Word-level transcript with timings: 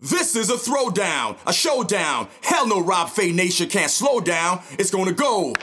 This 0.00 0.36
is 0.36 0.48
a 0.48 0.54
throwdown, 0.54 1.36
a 1.44 1.52
showdown. 1.52 2.28
Hell 2.40 2.68
no, 2.68 2.80
Rob 2.80 3.08
Fai 3.08 3.32
Nation 3.32 3.68
can't 3.68 3.90
slow 3.90 4.20
down. 4.20 4.60
It's 4.78 4.92
gonna 4.92 5.10
go. 5.10 5.46
Boom! 5.46 5.54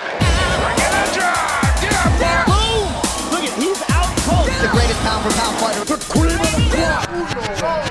Look 3.31 3.45
at 3.45 3.53
he's 3.57 3.81
out 3.91 4.17
cold. 4.27 4.47
The 4.59 4.67
greatest 4.73 4.99
pound 4.99 5.23
for 5.23 5.31
pound 5.39 5.57
fighter. 5.57 5.85
The 5.85 5.95
cream 6.09 6.37
of 6.37 6.51
the 6.51 7.55
crop. 7.57 7.84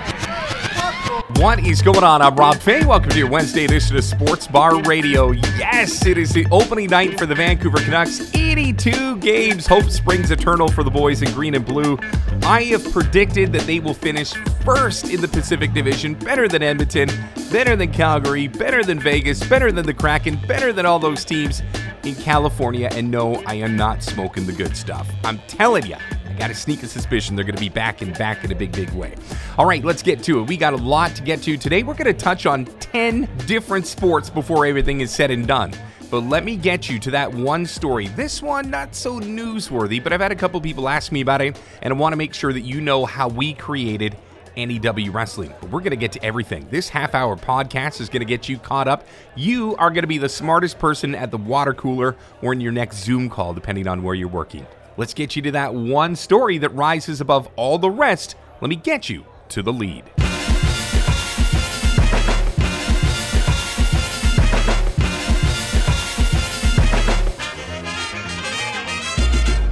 What 1.45 1.59
is 1.59 1.83
going 1.83 2.03
on? 2.03 2.23
I'm 2.23 2.35
Rob 2.37 2.57
Fai. 2.57 2.87
Welcome 2.87 3.11
to 3.11 3.19
your 3.19 3.29
Wednesday 3.29 3.67
edition 3.67 3.99
of 3.99 4.05
Sports 4.05 4.47
Bar 4.47 4.81
Radio. 4.85 5.33
Yes, 5.33 6.07
it 6.07 6.17
is 6.17 6.31
the 6.31 6.47
opening 6.51 6.89
night 6.89 7.19
for 7.19 7.27
the 7.27 7.35
Vancouver 7.35 7.77
Canucks. 7.77 8.35
82 8.35 9.19
games. 9.19 9.67
Hope 9.67 9.91
springs 9.91 10.31
eternal 10.31 10.69
for 10.69 10.83
the 10.83 10.91
boys 10.91 11.21
in 11.21 11.31
green 11.35 11.55
and 11.55 11.63
blue. 11.63 11.99
I 12.45 12.63
have 12.71 12.91
predicted 12.91 13.53
that 13.53 13.61
they 13.67 13.79
will 13.79 13.93
finish 13.93 14.33
first 14.65 15.11
in 15.11 15.21
the 15.21 15.29
Pacific 15.29 15.75
Division, 15.75 16.15
better 16.15 16.49
than 16.49 16.63
Edmonton, 16.63 17.11
better 17.53 17.77
than 17.77 17.93
Calgary, 17.93 18.49
better 18.49 18.83
than 18.83 18.99
Vegas, 18.99 19.47
better 19.47 19.71
than 19.71 19.85
the 19.85 19.93
Kraken, 19.93 20.41
better 20.49 20.73
than 20.73 20.87
all 20.87 20.99
those 20.99 21.27
teams 21.27 21.63
in 22.05 22.15
California. 22.15 22.89
And 22.93 23.11
no, 23.11 23.35
I 23.45 23.57
am 23.57 23.77
not 23.77 24.03
smoking 24.03 24.47
the 24.47 24.55
good 24.55 24.75
stuff. 24.79 25.07
I'm 25.25 25.39
telling 25.47 25.85
you. 25.85 25.97
I 26.35 26.37
got 26.37 26.49
to 26.49 26.55
sneak 26.55 26.83
a 26.83 26.89
suspicion 26.89 27.37
they're 27.37 27.45
going 27.45 27.55
to 27.55 27.61
be 27.61 27.69
back 27.69 28.03
and 28.03 28.13
back 28.19 28.43
in 28.43 28.51
a 28.51 28.57
big, 28.57 28.73
big 28.73 28.91
way. 28.91 29.15
All 29.57 29.67
right, 29.67 29.85
let's 29.85 30.03
get 30.03 30.21
to 30.25 30.41
it. 30.41 30.49
We 30.49 30.57
got 30.57 30.73
a 30.73 30.77
lot 30.77 31.15
to 31.15 31.23
get 31.23 31.43
to 31.43 31.57
today. 31.57 31.85
We're 31.85 31.95
going 31.95 32.13
to 32.13 32.13
touch 32.13 32.45
on 32.45 32.65
10 32.65 33.29
different 33.47 33.87
sports 33.87 34.31
before 34.31 34.67
everything 34.67 35.01
is 35.01 35.13
said 35.13 35.31
and 35.31 35.47
done. 35.47 35.73
But 36.11 36.23
let 36.23 36.45
me 36.45 36.57
get 36.57 36.91
you 36.91 36.99
to 36.99 37.13
that 37.13 37.33
one 37.33 37.67
story. 37.67 38.09
This 38.09 38.43
one, 38.43 38.69
not 38.69 38.97
so 38.97 39.21
newsworthy, 39.21 40.03
but 40.03 40.13
I've 40.13 40.21
had 40.21 40.33
a 40.33 40.37
couple 40.37 40.61
people 40.61 40.89
ask 40.89 41.13
me 41.13 41.21
about 41.21 41.41
it, 41.41 41.61
and 41.83 41.95
I 41.95 41.97
want 41.97 42.15
to 42.15 42.17
make 42.17 42.35
sure 42.35 42.53
that 42.53 42.63
you 42.63 42.81
know 42.81 43.05
how 43.07 43.29
we 43.29 43.55
created 43.55 44.17
NEW 44.57 45.13
Wrestling. 45.13 45.55
But 45.61 45.71
we're 45.71 45.81
going 45.81 45.91
to 45.91 45.97
get 45.97 46.11
to 46.13 46.25
everything. 46.25 46.67
This 46.69 46.89
half 46.89 47.15
hour 47.15 47.37
podcast 47.37 48.01
is 48.01 48.09
going 48.09 48.23
to 48.23 48.27
get 48.27 48.49
you 48.49 48.59
caught 48.59 48.89
up. 48.89 49.07
You 49.37 49.77
are 49.77 49.91
going 49.91 50.03
to 50.03 50.09
be 50.09 50.19
the 50.19 50.29
smartest 50.29 50.81
person 50.81 51.15
at 51.15 51.31
the 51.31 51.39
water 51.39 51.75
cooler 51.75 52.17
or 52.43 52.53
in 52.53 52.61
your 52.61 52.73
next 52.73 53.05
Zoom 53.05 53.31
call, 53.31 53.55
depending 53.55 53.87
on 53.87 54.03
where 54.03 54.17
you're 54.17 54.27
working. 54.27 54.67
Let's 54.97 55.13
get 55.13 55.35
you 55.35 55.43
to 55.43 55.51
that 55.53 55.75
one 55.75 56.15
story 56.15 56.59
that 56.59 56.69
rises 56.71 57.21
above 57.21 57.49
all 57.57 57.79
the 57.79 57.91
rest. 57.91 58.37
Let 58.61 58.69
me 58.69 58.77
get 58.77 59.09
you 59.09 59.27
to 59.49 59.63
the 59.63 59.73
lead. 59.73 60.05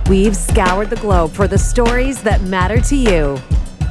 We've 0.09 0.37
scoured 0.37 0.91
the 0.91 0.99
globe 1.01 1.31
for 1.31 1.47
the 1.47 1.57
stories 1.57 2.21
that 2.23 2.43
matter 2.43 2.81
to 2.83 2.97
you. 2.97 3.39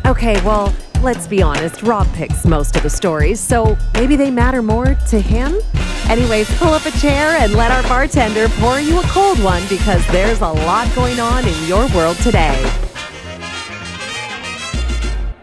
Okay, 0.06 0.40
well, 0.44 0.74
let's 1.02 1.28
be 1.28 1.42
honest, 1.42 1.82
Rob 1.82 2.12
picks 2.14 2.46
most 2.46 2.76
of 2.76 2.84
the 2.84 2.90
stories, 2.90 3.40
so 3.40 3.78
maybe 3.94 4.16
they 4.16 4.30
matter 4.30 4.62
more 4.62 4.96
to 5.09 5.20
him? 5.20 5.56
Anyways, 6.10 6.50
pull 6.58 6.74
up 6.74 6.86
a 6.86 6.92
chair 6.92 7.38
and 7.40 7.54
let 7.54 7.72
our 7.72 7.84
bartender 7.84 8.50
pour 8.60 8.80
you 8.80 9.00
a 9.00 9.04
cold 9.04 9.42
one 9.44 9.64
because 9.70 10.06
there's 10.08 10.42
a 10.42 10.50
lot 10.50 10.94
going 10.96 11.20
on 11.20 11.48
in 11.48 11.68
your 11.68 11.88
world 11.90 12.18
today. 12.18 12.81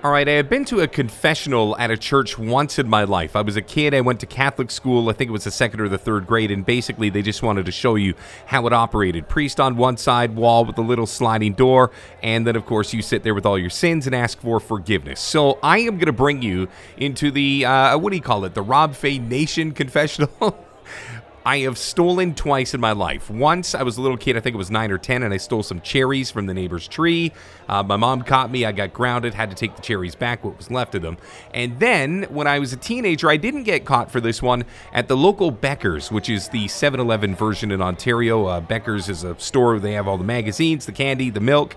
All 0.09 0.15
right, 0.15 0.27
I 0.27 0.33
had 0.33 0.49
been 0.49 0.65
to 0.65 0.81
a 0.81 0.89
confessional 0.89 1.77
at 1.77 1.91
a 1.91 1.97
church 1.99 2.39
once 2.39 2.79
in 2.79 2.89
my 2.89 3.05
life. 3.05 3.37
I 3.37 3.43
was 3.43 3.57
a 3.57 3.61
kid, 3.61 3.93
I 3.93 4.01
went 4.01 4.21
to 4.21 4.27
Catholic 4.27 4.71
school, 4.71 5.11
I 5.11 5.13
think 5.13 5.29
it 5.29 5.33
was 5.33 5.45
the 5.45 5.51
second 5.51 5.83
or 5.83 5.89
the 5.91 5.99
third 5.99 6.27
grade, 6.27 6.51
and 6.51 6.65
basically 6.65 7.11
they 7.11 7.21
just 7.21 7.43
wanted 7.43 7.67
to 7.67 7.73
show 7.73 7.95
you 7.95 8.15
how 8.47 8.67
it 8.67 8.73
operated. 8.73 9.29
Priest 9.29 9.61
on 9.61 9.77
one 9.77 9.99
side, 9.99 10.35
wall 10.35 10.65
with 10.65 10.79
a 10.79 10.81
little 10.81 11.05
sliding 11.05 11.53
door, 11.53 11.91
and 12.23 12.47
then, 12.47 12.57
of 12.57 12.65
course, 12.65 12.95
you 12.95 13.03
sit 13.03 13.23
there 13.23 13.35
with 13.35 13.45
all 13.45 13.59
your 13.59 13.69
sins 13.69 14.07
and 14.07 14.15
ask 14.15 14.41
for 14.41 14.61
forgiveness. 14.61 15.21
So 15.21 15.59
I 15.63 15.81
am 15.81 15.97
going 15.97 16.07
to 16.07 16.13
bring 16.15 16.41
you 16.41 16.69
into 16.97 17.31
the, 17.31 17.67
uh, 17.67 17.99
what 17.99 18.09
do 18.09 18.17
you 18.17 18.23
call 18.23 18.47
it, 18.47 18.55
the 18.55 18.63
Rob 18.63 18.95
Fai 18.95 19.19
Nation 19.19 19.73
confessional. 19.73 20.59
I 21.49 21.61
have 21.61 21.79
stolen 21.79 22.35
twice 22.35 22.75
in 22.75 22.81
my 22.83 22.93
life. 22.93 23.31
Once 23.31 23.75
I 23.75 23.83
was 23.83 23.97
a 23.97 24.03
little 24.03 24.19
kid, 24.19 24.37
I 24.37 24.41
think 24.41 24.53
it 24.53 24.59
was 24.59 24.71
nine 24.71 24.91
or 24.91 24.99
10, 24.99 25.23
and 25.23 25.33
I 25.33 25.39
stole 25.39 25.63
some 25.63 25.81
cherries 25.81 26.31
from 26.31 26.45
the 26.45 26.53
neighbor's 26.53 26.87
tree. 26.87 27.33
Uh, 27.71 27.83
my 27.83 27.97
mom 27.97 28.21
caught 28.21 28.51
me. 28.51 28.67
I 28.67 28.73
got 28.73 28.93
grounded, 28.93 29.33
had 29.33 29.49
to 29.49 29.57
take 29.57 29.75
the 29.75 29.81
cherries 29.81 30.15
back, 30.15 30.45
what 30.45 30.59
was 30.59 30.71
left 30.71 30.95
of 30.95 31.01
them. 31.01 31.17
And 31.55 31.81
then 31.81 32.25
when 32.25 32.47
I 32.47 32.59
was 32.59 32.75
a 32.75 32.77
teenager, 32.77 33.31
I 33.31 33.39
didn't 33.39 33.63
get 33.63 33.87
caught 33.87 34.11
for 34.11 34.21
this 34.21 34.43
one 34.43 34.67
at 34.93 35.09
the 35.09 35.17
local 35.17 35.51
Becker's, 35.51 36.13
which 36.13 36.29
is 36.29 36.51
the 36.51 36.69
7 36.69 37.01
Eleven 37.01 37.35
version 37.35 37.71
in 37.71 37.81
Ontario. 37.81 38.45
Uh, 38.45 38.61
Becker's 38.61 39.09
is 39.09 39.25
a 39.25 39.35
store 39.41 39.71
where 39.71 39.81
they 39.81 39.93
have 39.93 40.07
all 40.07 40.19
the 40.19 40.25
magazines, 40.25 40.85
the 40.85 40.93
candy, 40.93 41.31
the 41.31 41.41
milk, 41.41 41.77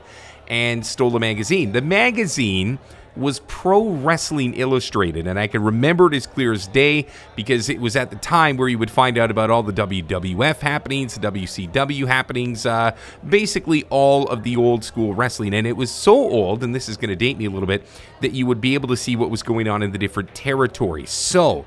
and 0.49 0.85
stole 0.85 1.11
the 1.11 1.19
magazine. 1.19 1.71
The 1.71 1.81
magazine 1.81 2.77
was 3.15 3.39
Pro 3.47 3.89
Wrestling 3.89 4.53
Illustrated, 4.53 5.27
and 5.27 5.39
I 5.39 5.47
can 5.47 5.63
remember 5.63 6.07
it 6.07 6.15
as 6.15 6.25
clear 6.25 6.53
as 6.53 6.67
day 6.67 7.07
because 7.35 7.69
it 7.69 7.79
was 7.79 7.95
at 7.95 8.09
the 8.09 8.15
time 8.15 8.57
where 8.57 8.67
you 8.67 8.77
would 8.77 8.91
find 8.91 9.17
out 9.17 9.31
about 9.31 9.49
all 9.49 9.63
the 9.63 9.73
WWF 9.73 10.59
happenings, 10.59 11.15
the 11.15 11.31
WCW 11.31 12.07
happenings, 12.07 12.65
uh, 12.65 12.95
basically 13.27 13.83
all 13.89 14.27
of 14.27 14.43
the 14.43 14.55
old 14.55 14.83
school 14.83 15.13
wrestling. 15.13 15.53
And 15.53 15.67
it 15.67 15.75
was 15.77 15.91
so 15.91 16.13
old, 16.13 16.63
and 16.63 16.73
this 16.73 16.87
is 16.87 16.97
going 16.97 17.09
to 17.09 17.15
date 17.15 17.37
me 17.37 17.45
a 17.45 17.49
little 17.49 17.67
bit, 17.67 17.85
that 18.21 18.31
you 18.31 18.45
would 18.45 18.61
be 18.61 18.73
able 18.73 18.87
to 18.89 18.97
see 18.97 19.15
what 19.15 19.29
was 19.29 19.43
going 19.43 19.67
on 19.67 19.83
in 19.83 19.91
the 19.91 19.97
different 19.97 20.33
territories. 20.33 21.11
So, 21.11 21.65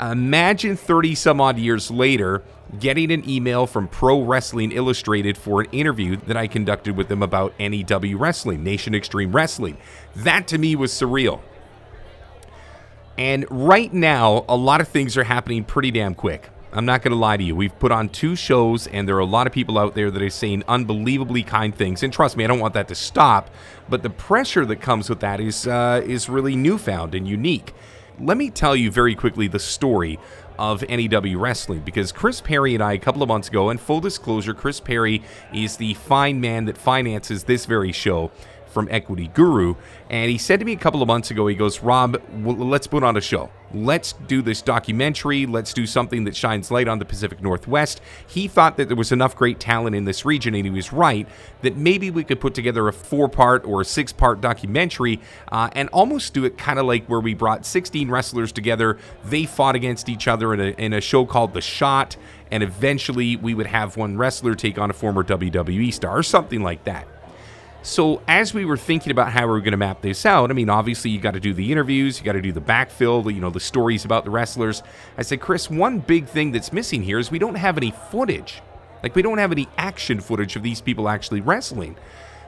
Imagine 0.00 0.76
30 0.76 1.14
some 1.14 1.40
odd 1.40 1.58
years 1.58 1.90
later 1.90 2.42
getting 2.78 3.12
an 3.12 3.28
email 3.28 3.66
from 3.66 3.88
Pro 3.88 4.22
Wrestling 4.22 4.72
Illustrated 4.72 5.38
for 5.38 5.60
an 5.60 5.68
interview 5.72 6.16
that 6.16 6.36
I 6.36 6.46
conducted 6.46 6.96
with 6.96 7.08
them 7.08 7.22
about 7.22 7.54
NEW 7.58 8.16
Wrestling, 8.16 8.64
Nation 8.64 8.94
Extreme 8.94 9.32
Wrestling. 9.32 9.78
That 10.14 10.48
to 10.48 10.58
me 10.58 10.76
was 10.76 10.92
surreal. 10.92 11.40
And 13.18 13.46
right 13.50 13.92
now, 13.92 14.44
a 14.48 14.56
lot 14.56 14.80
of 14.80 14.88
things 14.88 15.16
are 15.16 15.24
happening 15.24 15.64
pretty 15.64 15.90
damn 15.90 16.14
quick. 16.14 16.50
I'm 16.72 16.84
not 16.84 17.00
going 17.00 17.12
to 17.12 17.18
lie 17.18 17.38
to 17.38 17.42
you. 17.42 17.56
We've 17.56 17.76
put 17.78 17.90
on 17.90 18.10
two 18.10 18.36
shows, 18.36 18.86
and 18.88 19.08
there 19.08 19.16
are 19.16 19.20
a 19.20 19.24
lot 19.24 19.46
of 19.46 19.52
people 19.52 19.78
out 19.78 19.94
there 19.94 20.10
that 20.10 20.20
are 20.20 20.28
saying 20.28 20.62
unbelievably 20.68 21.44
kind 21.44 21.74
things. 21.74 22.02
And 22.02 22.12
trust 22.12 22.36
me, 22.36 22.44
I 22.44 22.48
don't 22.48 22.58
want 22.58 22.74
that 22.74 22.88
to 22.88 22.94
stop. 22.94 23.48
But 23.88 24.02
the 24.02 24.10
pressure 24.10 24.66
that 24.66 24.76
comes 24.76 25.08
with 25.08 25.20
that 25.20 25.40
is 25.40 25.66
uh, 25.66 26.02
is 26.04 26.28
really 26.28 26.54
newfound 26.54 27.14
and 27.14 27.26
unique. 27.26 27.72
Let 28.18 28.36
me 28.36 28.50
tell 28.50 28.76
you 28.76 28.90
very 28.90 29.14
quickly 29.14 29.48
the 29.48 29.58
story 29.58 30.18
of 30.58 30.82
NEW 30.88 31.38
Wrestling 31.38 31.80
because 31.80 32.12
Chris 32.12 32.40
Perry 32.40 32.74
and 32.74 32.82
I, 32.82 32.92
a 32.92 32.98
couple 32.98 33.22
of 33.22 33.28
months 33.28 33.48
ago, 33.48 33.70
and 33.70 33.80
full 33.80 34.00
disclosure, 34.00 34.54
Chris 34.54 34.80
Perry 34.80 35.22
is 35.52 35.76
the 35.76 35.94
fine 35.94 36.40
man 36.40 36.64
that 36.66 36.78
finances 36.78 37.44
this 37.44 37.66
very 37.66 37.92
show 37.92 38.30
from 38.76 38.88
Equity 38.90 39.28
Guru. 39.28 39.74
And 40.10 40.30
he 40.30 40.36
said 40.36 40.58
to 40.58 40.66
me 40.66 40.74
a 40.74 40.76
couple 40.76 41.00
of 41.00 41.08
months 41.08 41.30
ago, 41.30 41.46
he 41.46 41.54
goes, 41.54 41.80
Rob, 41.80 42.20
let's 42.44 42.86
put 42.86 43.02
on 43.02 43.16
a 43.16 43.22
show. 43.22 43.48
Let's 43.72 44.12
do 44.12 44.42
this 44.42 44.60
documentary. 44.60 45.46
Let's 45.46 45.72
do 45.72 45.86
something 45.86 46.24
that 46.24 46.36
shines 46.36 46.70
light 46.70 46.86
on 46.86 46.98
the 46.98 47.06
Pacific 47.06 47.40
Northwest. 47.40 48.02
He 48.26 48.48
thought 48.48 48.76
that 48.76 48.88
there 48.88 48.96
was 48.96 49.12
enough 49.12 49.34
great 49.34 49.58
talent 49.58 49.96
in 49.96 50.04
this 50.04 50.26
region, 50.26 50.54
and 50.54 50.66
he 50.66 50.70
was 50.70 50.92
right, 50.92 51.26
that 51.62 51.74
maybe 51.78 52.10
we 52.10 52.22
could 52.22 52.38
put 52.38 52.52
together 52.52 52.86
a 52.86 52.92
four 52.92 53.30
part 53.30 53.64
or 53.64 53.80
a 53.80 53.84
six 53.86 54.12
part 54.12 54.42
documentary 54.42 55.20
uh, 55.50 55.70
and 55.72 55.88
almost 55.88 56.34
do 56.34 56.44
it 56.44 56.58
kind 56.58 56.78
of 56.78 56.84
like 56.84 57.06
where 57.06 57.20
we 57.20 57.32
brought 57.32 57.64
16 57.64 58.10
wrestlers 58.10 58.52
together. 58.52 58.98
They 59.24 59.46
fought 59.46 59.74
against 59.74 60.10
each 60.10 60.28
other 60.28 60.52
in 60.52 60.60
a, 60.60 60.70
in 60.72 60.92
a 60.92 61.00
show 61.00 61.24
called 61.24 61.54
The 61.54 61.62
Shot, 61.62 62.18
and 62.50 62.62
eventually 62.62 63.36
we 63.36 63.54
would 63.54 63.68
have 63.68 63.96
one 63.96 64.18
wrestler 64.18 64.54
take 64.54 64.78
on 64.78 64.90
a 64.90 64.92
former 64.92 65.24
WWE 65.24 65.94
star 65.94 66.18
or 66.18 66.22
something 66.22 66.62
like 66.62 66.84
that. 66.84 67.08
So 67.86 68.20
as 68.26 68.52
we 68.52 68.64
were 68.64 68.76
thinking 68.76 69.12
about 69.12 69.30
how 69.30 69.42
we 69.42 69.52
were 69.52 69.60
going 69.60 69.70
to 69.70 69.76
map 69.76 70.02
this 70.02 70.26
out, 70.26 70.50
I 70.50 70.54
mean, 70.54 70.68
obviously 70.68 71.12
you 71.12 71.20
got 71.20 71.34
to 71.34 71.40
do 71.40 71.54
the 71.54 71.70
interviews, 71.70 72.18
you 72.18 72.24
got 72.24 72.32
to 72.32 72.42
do 72.42 72.50
the 72.50 72.60
backfill, 72.60 73.32
you 73.32 73.40
know, 73.40 73.48
the 73.48 73.60
stories 73.60 74.04
about 74.04 74.24
the 74.24 74.30
wrestlers. 74.30 74.82
I 75.16 75.22
said, 75.22 75.40
Chris, 75.40 75.70
one 75.70 76.00
big 76.00 76.26
thing 76.26 76.50
that's 76.50 76.72
missing 76.72 77.00
here 77.00 77.20
is 77.20 77.30
we 77.30 77.38
don't 77.38 77.54
have 77.54 77.76
any 77.76 77.92
footage. 78.10 78.60
Like 79.04 79.14
we 79.14 79.22
don't 79.22 79.38
have 79.38 79.52
any 79.52 79.68
action 79.78 80.18
footage 80.18 80.56
of 80.56 80.64
these 80.64 80.80
people 80.80 81.08
actually 81.08 81.40
wrestling. 81.42 81.96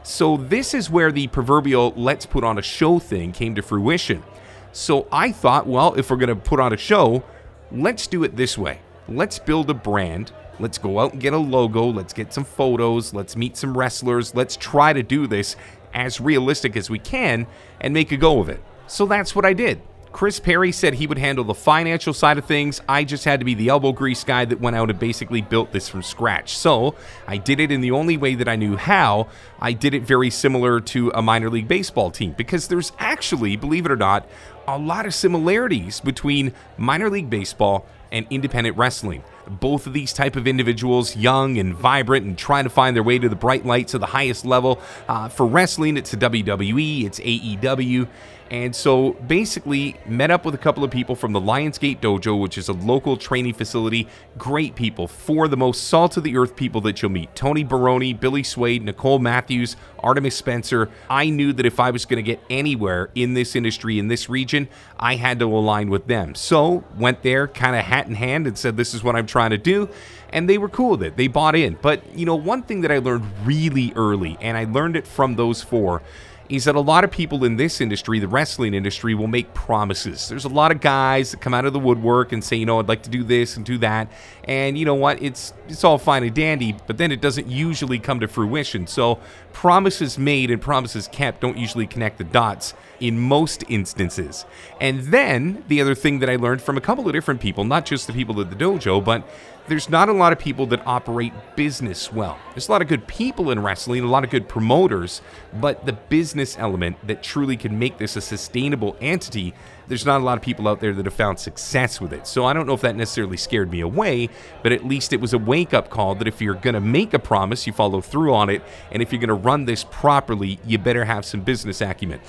So 0.03 0.39
this 0.39 0.75
is 0.75 0.91
where 0.91 1.13
the 1.13 1.29
proverbial 1.29 1.93
let's 1.95 2.27
put 2.27 2.43
on 2.43 2.59
a 2.59 2.63
show 2.63 2.99
thing 2.99 3.31
came 3.31 3.55
to 3.55 3.63
fruition. 3.63 4.25
So 4.73 5.07
I 5.13 5.31
thought, 5.31 5.69
well, 5.69 5.95
if 5.95 6.11
we're 6.11 6.17
going 6.17 6.31
to 6.31 6.35
put 6.35 6.59
on 6.59 6.73
a 6.73 6.77
show, 6.77 7.23
let's 7.71 8.09
do 8.09 8.25
it 8.25 8.35
this 8.35 8.59
way. 8.59 8.81
Let's 9.09 9.39
build 9.39 9.71
a 9.71 9.75
brand 9.75 10.33
Let's 10.61 10.79
go 10.79 10.99
out 10.99 11.13
and 11.13 11.21
get 11.21 11.33
a 11.33 11.39
logo. 11.39 11.87
Let's 11.87 12.13
get 12.13 12.33
some 12.33 12.45
photos. 12.45 13.15
Let's 13.15 13.37
meet 13.37 13.57
some 13.57 13.77
wrestlers. 13.77 14.35
Let's 14.35 14.57
try 14.57 14.93
to 14.93 15.03
do 15.03 15.27
this 15.27 15.57
as 15.95 16.21
realistic 16.21 16.77
as 16.77 16.91
we 16.91 16.99
can 16.99 17.47
and 17.81 17.95
make 17.95 18.13
a 18.13 18.17
go 18.17 18.41
of 18.41 18.49
it. 18.49 18.63
So 18.87 19.07
that's 19.07 19.35
what 19.35 19.45
I 19.45 19.53
did. 19.53 19.81
Chris 20.11 20.41
Perry 20.41 20.73
said 20.73 20.95
he 20.95 21.07
would 21.07 21.19
handle 21.19 21.45
the 21.45 21.55
financial 21.55 22.15
side 22.15 22.39
of 22.39 22.45
things. 22.45 22.81
I 22.89 23.05
just 23.05 23.25
had 23.25 23.41
to 23.41 23.45
be 23.45 23.55
the 23.55 23.69
elbow 23.69 23.93
grease 23.93 24.25
guy 24.25 24.47
that 24.47 24.61
went 24.61 24.75
out 24.75 24.91
and 24.91 24.99
basically 24.99 25.43
built 25.43 25.71
this 25.71 25.89
from 25.89 26.03
scratch. 26.03 26.57
So 26.57 26.95
I 27.27 27.37
did 27.37 27.61
it 27.61 27.71
in 27.71 27.83
the 27.83 27.91
only 27.91 28.17
way 28.17 28.35
that 28.35 28.49
I 28.49 28.57
knew 28.57 28.77
how. 28.77 29.29
I 29.61 29.73
did 29.73 29.95
it 29.95 30.03
very 30.03 30.31
similar 30.31 30.81
to 30.81 31.13
a 31.15 31.23
minor 31.23 31.51
league 31.51 31.69
baseball 31.69 32.11
team 32.11 32.35
because 32.37 32.69
there's 32.69 32.93
actually, 32.99 33.57
believe 33.57 33.85
it 33.85 33.93
or 33.93 33.97
not, 33.97 34.27
a 34.67 34.79
lot 34.79 35.07
of 35.07 35.15
similarities 35.15 36.01
between 36.01 36.53
minor 36.79 37.11
league 37.11 37.31
baseball 37.31 37.87
and 38.11 38.27
independent 38.31 38.77
wrestling. 38.77 39.23
Both 39.49 39.87
of 39.87 39.93
these 39.93 40.13
type 40.13 40.37
of 40.37 40.47
individuals, 40.47 41.17
young 41.17 41.59
and 41.59 41.75
vibrant, 41.75 42.27
and 42.27 42.37
trying 42.37 42.65
to 42.65 42.71
find 42.71 42.95
their 42.95 43.03
way 43.03 43.19
to 43.19 43.29
the 43.29 43.37
bright 43.37 43.65
lights 43.65 43.95
of 43.95 44.01
the 44.01 44.07
highest 44.07 44.45
level. 44.45 44.81
Uh, 45.09 45.29
for 45.29 45.47
wrestling, 45.47 45.97
it's 45.97 46.11
the 46.11 46.17
WWE, 46.17 47.05
it's 47.05 47.21
AEW, 47.21 48.09
and 48.51 48.75
so 48.75 49.13
basically, 49.13 49.97
met 50.07 50.31
up 50.31 50.45
with 50.45 50.55
a 50.55 50.59
couple 50.59 50.83
of 50.83 50.91
people 50.91 51.15
from 51.15 51.33
the 51.33 51.41
Lionsgate 51.41 52.01
Dojo, 52.01 52.41
which 52.41 52.57
is 52.57 52.69
a 52.69 52.73
local 52.73 53.17
training 53.17 53.55
facility. 53.55 54.09
Great 54.39 54.75
people, 54.75 55.07
four 55.07 55.45
of 55.45 55.51
the 55.51 55.57
most 55.57 55.85
salt 55.85 56.17
of 56.17 56.23
the 56.23 56.37
earth 56.37 56.57
people 56.57 56.81
that 56.83 57.03
you'll 57.03 57.11
meet 57.11 57.35
Tony 57.35 57.63
Baroni, 57.63 58.15
Billy 58.15 58.43
Suede, 58.43 58.83
Nicole 58.83 59.19
Matthews, 59.19 59.77
Artemis 59.99 60.37
Spencer. 60.37 60.89
I 61.11 61.29
knew 61.29 61.53
that 61.53 61.67
if 61.67 61.79
I 61.79 61.91
was 61.91 62.07
going 62.07 62.17
to 62.17 62.23
get 62.23 62.41
anywhere 62.49 63.11
in 63.15 63.35
this 63.35 63.55
industry, 63.55 63.99
in 63.99 64.09
this 64.09 64.29
region, 64.29 64.69
I 64.99 65.17
had 65.17 65.39
to 65.41 65.45
align 65.47 65.91
with 65.91 66.07
them. 66.07 66.35
So 66.35 66.85
went 66.97 67.23
there, 67.23 67.49
kind 67.49 67.77
of 67.77 67.85
hat 67.85 68.07
in 68.07 68.15
hand, 68.15 68.47
and 68.47 68.57
said, 68.57 68.77
This 68.77 68.95
is 68.95 69.05
what 69.05 69.15
I'm 69.15 69.27
trying 69.27 69.51
to 69.51 69.59
do. 69.59 69.91
And 70.31 70.49
they 70.49 70.59
were 70.59 70.69
cool 70.69 70.91
with 70.91 71.03
it. 71.03 71.17
They 71.17 71.27
bought 71.27 71.57
in. 71.57 71.79
But, 71.81 72.03
you 72.15 72.27
know, 72.27 72.35
one 72.35 72.63
thing 72.63 72.83
that 72.83 72.93
I 72.93 72.99
learned 72.99 73.25
really 73.45 73.93
early, 73.97 74.37
and 74.41 74.57
I 74.57 74.65
learned 74.65 74.97
it 74.97 75.07
from 75.07 75.37
those 75.37 75.63
four 75.63 76.03
is 76.49 76.65
that 76.65 76.75
a 76.75 76.81
lot 76.81 77.05
of 77.05 77.11
people 77.11 77.45
in 77.45 77.57
this 77.57 77.81
industry, 77.81 78.19
the 78.19 78.29
wrestling 78.29 78.73
industry, 78.73 79.15
will 79.15 79.27
make 79.27 79.53
promises. 79.53 80.29
There's 80.29 80.47
a 80.47 80.49
lot 80.49 80.73
of 80.73 80.81
guys 80.81 81.31
that 81.31 81.41
come 81.41 81.53
out 81.53 81.67
of 81.67 81.73
the 81.73 81.79
woodwork 81.79 82.33
and 82.33 82.43
say, 82.43 82.57
you 82.57 82.65
know, 82.65 82.79
I'd 82.79 82.89
like 82.89 83.03
to 83.03 83.11
do 83.11 83.23
this 83.23 83.57
and 83.57 83.67
do 83.67 83.77
that. 83.79 84.11
And 84.45 84.79
you 84.79 84.87
know 84.87 84.95
what? 84.95 85.23
It's 85.23 85.53
it's 85.69 85.85
all 85.85 85.99
fine 85.99 86.23
and 86.23 86.35
dandy, 86.35 86.75
but 86.87 86.97
then 86.97 87.13
it 87.13 87.21
doesn't 87.21 87.49
usually 87.49 87.99
come 87.99 88.21
to 88.21 88.29
fruition. 88.29 88.87
So 88.87 89.19
promises 89.53 90.19
made 90.19 90.51
and 90.51 90.61
promises 90.61 91.09
kept 91.09 91.43
don't 91.43 91.59
usually 91.59 91.87
connect 91.87 92.17
the 92.19 92.25
dots 92.25 92.73
in 93.01 93.19
most 93.19 93.63
instances. 93.69 94.47
And 94.81 95.01
then 95.01 95.65
the 95.69 95.81
other 95.81 95.95
thing 95.95 96.21
that 96.21 96.31
I 96.31 96.37
learned 96.37 96.63
from 96.63 96.77
a 96.79 96.81
couple 96.81 97.07
of 97.07 97.13
different 97.13 97.41
people, 97.41 97.65
not 97.65 97.85
just 97.85 98.07
the 98.07 98.13
people 98.13 98.41
at 98.41 98.51
the 98.51 98.57
dojo, 98.57 99.05
but 99.05 99.29
there's 99.69 99.89
not 99.91 100.09
a 100.09 100.13
lot 100.13 100.33
of 100.33 100.39
people 100.39 100.67
that 100.67 100.85
operate 100.87 101.33
business 101.55 102.13
well. 102.13 102.39
There's 102.55 102.69
a 102.69 102.73
lot 102.73 102.83
of 102.83 102.89
good 102.89 103.07
people 103.07 103.51
in 103.51 103.63
wrestling, 103.63 104.03
a 104.03 104.09
lot 104.09 104.25
of 104.25 104.31
good 104.31 104.49
promoters, 104.49 105.21
but 105.61 105.87
the 105.87 105.93
business 105.93 106.59
element 106.59 106.97
that 107.07 107.23
truly 107.23 107.57
can 107.57 107.79
make 107.79 107.99
this 107.99 108.17
a 108.17 108.21
sustainable 108.21 108.97
entity, 109.01 109.55
there's 109.87 110.07
not 110.07 110.21
a 110.21 110.25
lot 110.25 110.37
of 110.37 110.43
people 110.43 110.67
out 110.69 110.81
there 110.81 110.93
that 110.95 111.05
have 111.05 111.15
found 111.15 111.39
success 111.39 112.01
with 112.01 112.13
it. 112.13 112.27
So 112.27 112.45
I 112.45 112.53
don't 112.53 112.67
know 112.67 112.75
if 112.75 112.81
that 112.81 112.97
necessarily 112.97 113.37
scared 113.37 113.71
me 113.71 113.81
away, 113.81 114.29
but 114.63 114.73
at 114.73 114.85
least 114.85 115.13
it 115.13 115.21
was 115.21 115.33
a 115.33 115.39
wake 115.39 115.75
up 115.75 115.91
call 115.91 116.15
that 116.17 116.29
if 116.29 116.41
you're 116.41 116.55
going 116.55 116.75
to 116.75 116.81
make 116.81 117.15
a 117.15 117.19
promise, 117.19 117.67
you 117.67 117.73
follow 117.73 118.01
through 118.01 118.35
on 118.35 118.51
it. 118.51 118.63
And 118.91 119.03
if 119.03 119.13
you're 119.13 119.21
going 119.21 119.29
to 119.29 119.35
run 119.35 119.67
this 119.67 119.85
properly, 119.85 120.59
you 120.65 120.79
better 120.79 121.05
have 121.05 121.25
some 121.25 121.41
business 121.43 121.81
acumen. 121.81 122.21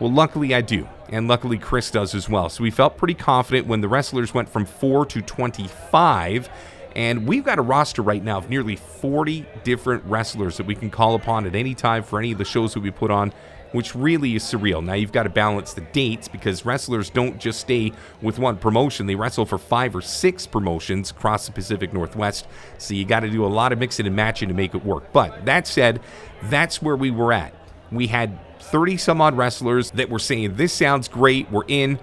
Well, 0.00 0.10
luckily 0.10 0.54
I 0.54 0.62
do, 0.62 0.88
and 1.10 1.28
luckily 1.28 1.58
Chris 1.58 1.90
does 1.90 2.14
as 2.14 2.26
well. 2.26 2.48
So 2.48 2.62
we 2.62 2.70
felt 2.70 2.96
pretty 2.96 3.12
confident 3.12 3.66
when 3.66 3.82
the 3.82 3.88
wrestlers 3.88 4.32
went 4.32 4.48
from 4.48 4.64
4 4.64 5.04
to 5.04 5.20
25. 5.20 6.48
And 6.96 7.26
we've 7.26 7.44
got 7.44 7.58
a 7.58 7.62
roster 7.62 8.00
right 8.00 8.24
now 8.24 8.38
of 8.38 8.48
nearly 8.48 8.76
40 8.76 9.44
different 9.62 10.02
wrestlers 10.06 10.56
that 10.56 10.64
we 10.64 10.74
can 10.74 10.88
call 10.90 11.14
upon 11.14 11.46
at 11.46 11.54
any 11.54 11.74
time 11.74 12.02
for 12.02 12.18
any 12.18 12.32
of 12.32 12.38
the 12.38 12.46
shows 12.46 12.72
that 12.72 12.80
we 12.80 12.90
put 12.90 13.10
on, 13.10 13.32
which 13.72 13.94
really 13.94 14.34
is 14.34 14.42
surreal. 14.42 14.82
Now, 14.82 14.94
you've 14.94 15.12
got 15.12 15.24
to 15.24 15.28
balance 15.28 15.74
the 15.74 15.82
dates 15.82 16.28
because 16.28 16.64
wrestlers 16.64 17.10
don't 17.10 17.38
just 17.38 17.60
stay 17.60 17.92
with 18.22 18.38
one 18.38 18.56
promotion, 18.56 19.06
they 19.06 19.14
wrestle 19.14 19.44
for 19.44 19.58
five 19.58 19.94
or 19.94 20.00
six 20.00 20.46
promotions 20.46 21.10
across 21.10 21.44
the 21.44 21.52
Pacific 21.52 21.92
Northwest. 21.92 22.46
So 22.78 22.94
you 22.94 23.04
got 23.04 23.20
to 23.20 23.30
do 23.30 23.44
a 23.44 23.48
lot 23.48 23.72
of 23.72 23.78
mixing 23.78 24.06
and 24.06 24.16
matching 24.16 24.48
to 24.48 24.54
make 24.54 24.74
it 24.74 24.82
work. 24.82 25.12
But 25.12 25.44
that 25.44 25.66
said, 25.66 26.00
that's 26.44 26.80
where 26.80 26.96
we 26.96 27.10
were 27.10 27.34
at. 27.34 27.54
We 27.92 28.06
had 28.06 28.38
30 28.60 28.96
some 28.96 29.20
odd 29.20 29.36
wrestlers 29.36 29.90
that 29.92 30.08
were 30.08 30.18
saying, 30.18 30.56
This 30.56 30.72
sounds 30.72 31.08
great, 31.08 31.50
we're 31.50 31.64
in, 31.66 31.98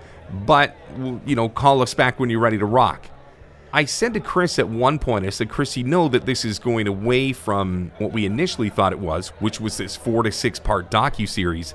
but, 0.45 0.75
you 1.25 1.35
know, 1.35 1.49
call 1.49 1.81
us 1.81 1.93
back 1.93 2.19
when 2.19 2.29
you're 2.29 2.39
ready 2.39 2.57
to 2.57 2.65
rock. 2.65 3.09
I 3.73 3.85
said 3.85 4.13
to 4.13 4.19
Chris 4.19 4.59
at 4.59 4.69
one 4.69 4.97
point, 4.97 5.25
I 5.25 5.29
said, 5.29 5.49
Chris, 5.49 5.75
you 5.75 5.83
know 5.83 6.07
that 6.07 6.25
this 6.25 6.45
is 6.45 6.57
going 6.57 6.87
away 6.87 7.33
from 7.33 7.91
what 7.97 8.11
we 8.11 8.25
initially 8.25 8.69
thought 8.69 8.93
it 8.93 8.99
was, 8.99 9.29
which 9.39 9.59
was 9.59 9.77
this 9.77 9.95
four 9.95 10.23
to 10.23 10.31
six 10.31 10.57
part 10.57 10.89
docu 10.89 11.27
series, 11.27 11.73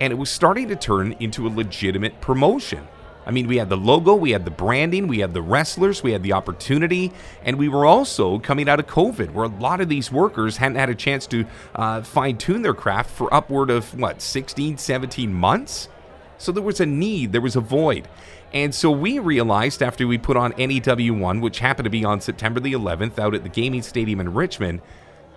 and 0.00 0.12
it 0.12 0.16
was 0.16 0.30
starting 0.30 0.68
to 0.68 0.76
turn 0.76 1.12
into 1.20 1.46
a 1.46 1.50
legitimate 1.50 2.20
promotion. 2.20 2.88
I 3.28 3.30
mean, 3.30 3.46
we 3.46 3.58
had 3.58 3.68
the 3.68 3.76
logo, 3.76 4.14
we 4.14 4.30
had 4.30 4.46
the 4.46 4.50
branding, 4.50 5.06
we 5.06 5.18
had 5.18 5.34
the 5.34 5.42
wrestlers, 5.42 6.02
we 6.02 6.12
had 6.12 6.22
the 6.22 6.32
opportunity, 6.32 7.12
and 7.44 7.58
we 7.58 7.68
were 7.68 7.84
also 7.84 8.38
coming 8.38 8.70
out 8.70 8.80
of 8.80 8.86
COVID, 8.86 9.34
where 9.34 9.44
a 9.44 9.48
lot 9.48 9.82
of 9.82 9.90
these 9.90 10.10
workers 10.10 10.56
hadn't 10.56 10.78
had 10.78 10.88
a 10.88 10.94
chance 10.94 11.26
to 11.26 11.44
uh, 11.74 12.00
fine 12.00 12.38
tune 12.38 12.62
their 12.62 12.72
craft 12.72 13.10
for 13.10 13.32
upward 13.32 13.68
of 13.68 13.98
what, 14.00 14.22
16, 14.22 14.78
17 14.78 15.30
months? 15.30 15.90
So 16.38 16.52
there 16.52 16.62
was 16.62 16.80
a 16.80 16.86
need, 16.86 17.32
there 17.32 17.42
was 17.42 17.54
a 17.54 17.60
void. 17.60 18.08
And 18.54 18.74
so 18.74 18.90
we 18.90 19.18
realized 19.18 19.82
after 19.82 20.06
we 20.06 20.16
put 20.16 20.38
on 20.38 20.54
NEW1, 20.54 21.42
which 21.42 21.58
happened 21.58 21.84
to 21.84 21.90
be 21.90 22.06
on 22.06 22.22
September 22.22 22.60
the 22.60 22.72
11th 22.72 23.18
out 23.18 23.34
at 23.34 23.42
the 23.42 23.50
Gaming 23.50 23.82
Stadium 23.82 24.20
in 24.20 24.32
Richmond, 24.32 24.80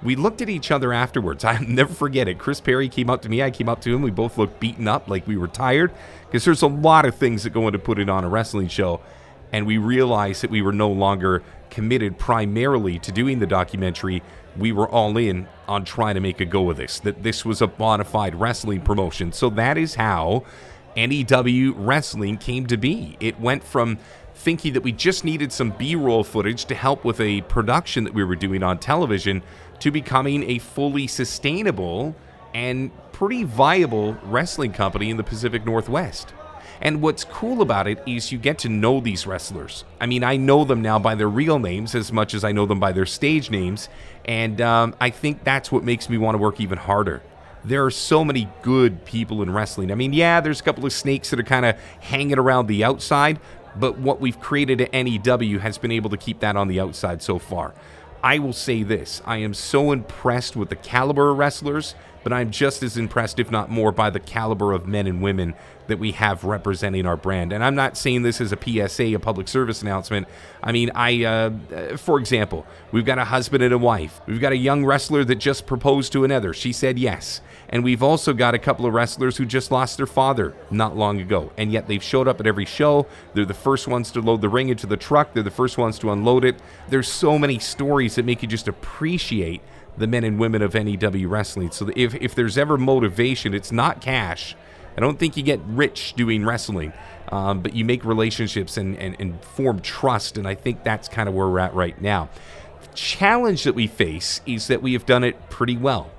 we 0.03 0.15
looked 0.15 0.41
at 0.41 0.49
each 0.49 0.71
other 0.71 0.93
afterwards. 0.93 1.43
I'll 1.45 1.61
never 1.63 1.93
forget 1.93 2.27
it. 2.27 2.39
Chris 2.39 2.59
Perry 2.59 2.89
came 2.89 3.09
up 3.09 3.21
to 3.23 3.29
me. 3.29 3.41
I 3.41 3.51
came 3.51 3.69
up 3.69 3.81
to 3.81 3.93
him. 3.93 4.01
We 4.01 4.11
both 4.11 4.37
looked 4.37 4.59
beaten 4.59 4.87
up, 4.87 5.07
like 5.07 5.27
we 5.27 5.37
were 5.37 5.47
tired, 5.47 5.91
because 6.25 6.45
there's 6.45 6.61
a 6.61 6.67
lot 6.67 7.05
of 7.05 7.15
things 7.15 7.43
that 7.43 7.51
go 7.51 7.67
into 7.67 7.79
putting 7.79 8.09
on 8.09 8.23
a 8.23 8.29
wrestling 8.29 8.67
show. 8.67 9.01
And 9.51 9.65
we 9.65 9.77
realized 9.77 10.43
that 10.43 10.49
we 10.49 10.61
were 10.61 10.71
no 10.71 10.89
longer 10.89 11.43
committed 11.69 12.17
primarily 12.17 12.99
to 12.99 13.11
doing 13.11 13.39
the 13.39 13.47
documentary. 13.47 14.23
We 14.57 14.71
were 14.71 14.87
all 14.87 15.17
in 15.17 15.47
on 15.67 15.85
trying 15.85 16.15
to 16.15 16.21
make 16.21 16.39
a 16.39 16.45
go 16.45 16.69
of 16.69 16.77
this, 16.77 16.99
that 17.01 17.23
this 17.23 17.45
was 17.45 17.61
a 17.61 17.67
bona 17.67 18.05
fide 18.05 18.35
wrestling 18.35 18.81
promotion. 18.81 19.31
So 19.33 19.49
that 19.51 19.77
is 19.77 19.95
how 19.95 20.45
NEW 20.95 21.73
Wrestling 21.77 22.37
came 22.37 22.67
to 22.67 22.77
be. 22.77 23.17
It 23.19 23.39
went 23.39 23.63
from 23.63 23.97
thinking 24.41 24.73
that 24.73 24.81
we 24.81 24.91
just 24.91 25.23
needed 25.23 25.51
some 25.51 25.71
B 25.71 25.95
roll 25.95 26.23
footage 26.23 26.65
to 26.65 26.75
help 26.75 27.05
with 27.05 27.19
a 27.21 27.41
production 27.41 28.03
that 28.03 28.13
we 28.13 28.23
were 28.23 28.35
doing 28.35 28.63
on 28.63 28.79
television 28.79 29.43
to 29.79 29.91
becoming 29.91 30.49
a 30.49 30.59
fully 30.59 31.07
sustainable 31.07 32.15
and 32.53 32.91
pretty 33.11 33.43
viable 33.43 34.13
wrestling 34.23 34.73
company 34.73 35.09
in 35.09 35.17
the 35.17 35.23
Pacific 35.23 35.65
Northwest. 35.65 36.33
And 36.81 37.01
what's 37.01 37.23
cool 37.23 37.61
about 37.61 37.87
it 37.87 38.01
is 38.07 38.31
you 38.31 38.39
get 38.39 38.57
to 38.59 38.69
know 38.69 38.99
these 38.99 39.27
wrestlers. 39.27 39.83
I 39.99 40.07
mean, 40.07 40.23
I 40.23 40.37
know 40.37 40.65
them 40.65 40.81
now 40.81 40.97
by 40.97 41.13
their 41.13 41.29
real 41.29 41.59
names 41.59 41.93
as 41.93 42.11
much 42.11 42.33
as 42.33 42.43
I 42.43 42.51
know 42.51 42.65
them 42.65 42.79
by 42.79 42.91
their 42.91 43.05
stage 43.05 43.51
names. 43.51 43.87
And 44.25 44.59
um, 44.59 44.95
I 44.99 45.11
think 45.11 45.43
that's 45.43 45.71
what 45.71 45.83
makes 45.83 46.09
me 46.09 46.17
want 46.17 46.33
to 46.33 46.39
work 46.39 46.59
even 46.59 46.79
harder 46.79 47.21
there 47.63 47.85
are 47.85 47.91
so 47.91 48.25
many 48.25 48.49
good 48.61 49.05
people 49.05 49.41
in 49.41 49.51
wrestling. 49.51 49.91
I 49.91 49.95
mean, 49.95 50.13
yeah, 50.13 50.41
there's 50.41 50.59
a 50.59 50.63
couple 50.63 50.85
of 50.85 50.93
snakes 50.93 51.29
that 51.29 51.39
are 51.39 51.43
kind 51.43 51.65
of 51.65 51.77
hanging 51.99 52.37
around 52.37 52.67
the 52.67 52.83
outside, 52.83 53.39
but 53.75 53.97
what 53.97 54.19
we've 54.19 54.39
created 54.39 54.81
at 54.81 54.93
NEW 54.93 55.59
has 55.59 55.77
been 55.77 55.91
able 55.91 56.09
to 56.09 56.17
keep 56.17 56.39
that 56.39 56.55
on 56.55 56.67
the 56.67 56.79
outside 56.79 57.21
so 57.21 57.39
far. 57.39 57.73
I 58.23 58.39
will 58.39 58.53
say 58.53 58.83
this 58.83 59.21
I 59.25 59.37
am 59.37 59.53
so 59.53 59.91
impressed 59.91 60.55
with 60.55 60.69
the 60.69 60.75
caliber 60.75 61.31
of 61.31 61.37
wrestlers, 61.37 61.95
but 62.23 62.33
I'm 62.33 62.51
just 62.51 62.83
as 62.83 62.97
impressed, 62.97 63.39
if 63.39 63.51
not 63.51 63.69
more, 63.69 63.91
by 63.91 64.09
the 64.09 64.19
caliber 64.19 64.73
of 64.73 64.87
men 64.87 65.07
and 65.07 65.21
women 65.21 65.55
that 65.87 65.97
we 65.97 66.13
have 66.13 66.43
representing 66.43 67.05
our 67.05 67.17
brand. 67.17 67.51
And 67.51 67.63
I'm 67.63 67.75
not 67.75 67.97
saying 67.97 68.21
this 68.21 68.39
as 68.39 68.53
a 68.53 68.57
PSA, 68.57 69.13
a 69.13 69.19
public 69.19 69.47
service 69.47 69.81
announcement. 69.81 70.27
I 70.63 70.71
mean, 70.71 70.91
I, 70.95 71.25
uh, 71.25 71.97
for 71.97 72.17
example, 72.17 72.65
we've 72.91 73.05
got 73.05 73.17
a 73.17 73.25
husband 73.25 73.63
and 73.63 73.73
a 73.73 73.77
wife. 73.77 74.21
We've 74.25 74.39
got 74.39 74.53
a 74.53 74.57
young 74.57 74.85
wrestler 74.85 75.25
that 75.25 75.35
just 75.35 75.65
proposed 75.65 76.13
to 76.13 76.23
another. 76.23 76.53
She 76.53 76.71
said 76.71 76.97
yes. 76.97 77.41
And 77.67 77.83
we've 77.83 78.03
also 78.03 78.33
got 78.33 78.53
a 78.53 78.59
couple 78.59 78.85
of 78.85 78.93
wrestlers 78.93 79.37
who 79.37 79.45
just 79.45 79.71
lost 79.71 79.97
their 79.97 80.05
father 80.05 80.53
not 80.69 80.95
long 80.95 81.19
ago. 81.19 81.51
And 81.57 81.71
yet 81.71 81.87
they've 81.87 82.03
showed 82.03 82.27
up 82.27 82.39
at 82.39 82.47
every 82.47 82.65
show. 82.65 83.07
They're 83.33 83.45
the 83.45 83.53
first 83.53 83.87
ones 83.87 84.11
to 84.11 84.21
load 84.21 84.41
the 84.41 84.49
ring 84.49 84.69
into 84.69 84.87
the 84.87 84.97
truck, 84.97 85.33
they're 85.33 85.43
the 85.43 85.51
first 85.51 85.77
ones 85.77 85.97
to 85.99 86.11
unload 86.11 86.45
it. 86.45 86.57
There's 86.89 87.09
so 87.09 87.37
many 87.37 87.59
stories 87.59 88.15
that 88.15 88.25
make 88.25 88.41
you 88.41 88.47
just 88.47 88.67
appreciate 88.67 89.61
the 89.97 90.07
men 90.07 90.23
and 90.23 90.39
women 90.39 90.61
of 90.61 90.73
NEW 90.73 91.27
wrestling. 91.27 91.71
So 91.71 91.89
if, 91.95 92.15
if 92.15 92.33
there's 92.33 92.57
ever 92.57 92.77
motivation, 92.77 93.53
it's 93.53 93.71
not 93.71 94.01
cash 94.01 94.55
I 94.95 95.01
don't 95.01 95.17
think 95.17 95.37
you 95.37 95.43
get 95.43 95.59
rich 95.65 96.13
doing 96.13 96.45
wrestling, 96.45 96.93
um, 97.31 97.61
but 97.61 97.73
you 97.73 97.85
make 97.85 98.03
relationships 98.03 98.77
and, 98.77 98.97
and, 98.97 99.15
and 99.19 99.43
form 99.43 99.79
trust. 99.79 100.37
And 100.37 100.47
I 100.47 100.55
think 100.55 100.83
that's 100.83 101.07
kind 101.07 101.29
of 101.29 101.35
where 101.35 101.47
we're 101.47 101.59
at 101.59 101.73
right 101.73 101.99
now. 102.01 102.29
The 102.81 102.87
challenge 102.93 103.63
that 103.63 103.73
we 103.73 103.87
face 103.87 104.41
is 104.45 104.67
that 104.67 104.81
we 104.81 104.93
have 104.93 105.05
done 105.05 105.23
it 105.23 105.49
pretty 105.49 105.77
well 105.77 106.11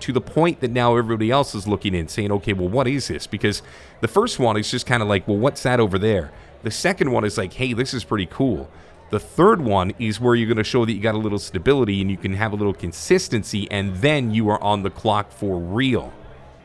to 0.00 0.12
the 0.12 0.20
point 0.20 0.60
that 0.60 0.70
now 0.70 0.96
everybody 0.96 1.30
else 1.30 1.54
is 1.54 1.66
looking 1.66 1.94
in 1.94 2.08
saying, 2.08 2.30
okay, 2.30 2.52
well, 2.52 2.68
what 2.68 2.86
is 2.86 3.08
this? 3.08 3.26
Because 3.26 3.62
the 4.00 4.08
first 4.08 4.38
one 4.38 4.56
is 4.56 4.70
just 4.70 4.86
kind 4.86 5.02
of 5.02 5.08
like, 5.08 5.26
well, 5.26 5.38
what's 5.38 5.62
that 5.64 5.80
over 5.80 5.98
there? 5.98 6.30
The 6.62 6.70
second 6.70 7.10
one 7.10 7.24
is 7.24 7.36
like, 7.36 7.52
hey, 7.54 7.72
this 7.72 7.92
is 7.92 8.04
pretty 8.04 8.26
cool. 8.26 8.70
The 9.10 9.20
third 9.20 9.60
one 9.60 9.92
is 9.98 10.20
where 10.20 10.34
you're 10.34 10.48
going 10.48 10.58
to 10.58 10.64
show 10.64 10.84
that 10.84 10.92
you 10.92 11.00
got 11.00 11.14
a 11.14 11.18
little 11.18 11.38
stability 11.38 12.00
and 12.00 12.10
you 12.10 12.16
can 12.16 12.34
have 12.34 12.52
a 12.52 12.56
little 12.56 12.74
consistency, 12.74 13.70
and 13.70 13.96
then 13.96 14.32
you 14.32 14.48
are 14.50 14.62
on 14.62 14.82
the 14.82 14.90
clock 14.90 15.32
for 15.32 15.58
real 15.58 16.12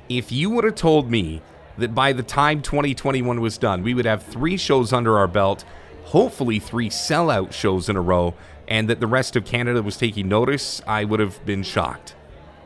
if 0.10 0.32
you 0.32 0.50
would 0.50 0.64
have 0.64 0.76
told 0.76 1.10
me 1.10 1.42
that 1.78 1.96
by 1.96 2.14
the 2.14 2.24
time 2.24 2.62
2021 2.62 3.42
was 3.42 3.58
done, 3.58 3.84
we 3.84 3.94
would 3.94 4.06
have 4.06 4.24
three 4.24 4.58
shows 4.58 4.94
under 4.94 5.18
our 5.18 5.28
belt, 5.28 5.64
hopefully 6.06 6.60
three 6.60 6.90
sellout 6.90 7.52
shows 7.52 7.90
in 7.90 7.96
a 7.96 8.02
row, 8.02 8.34
and 8.68 8.90
that 8.90 9.00
the 9.00 9.08
rest 9.08 9.36
of 9.36 9.46
Canada 9.46 9.82
was 9.82 9.98
taking 9.98 10.28
notice, 10.28 10.82
I 10.86 11.04
would 11.04 11.20
have 11.20 11.44
been 11.46 11.64
shocked. 11.64 12.16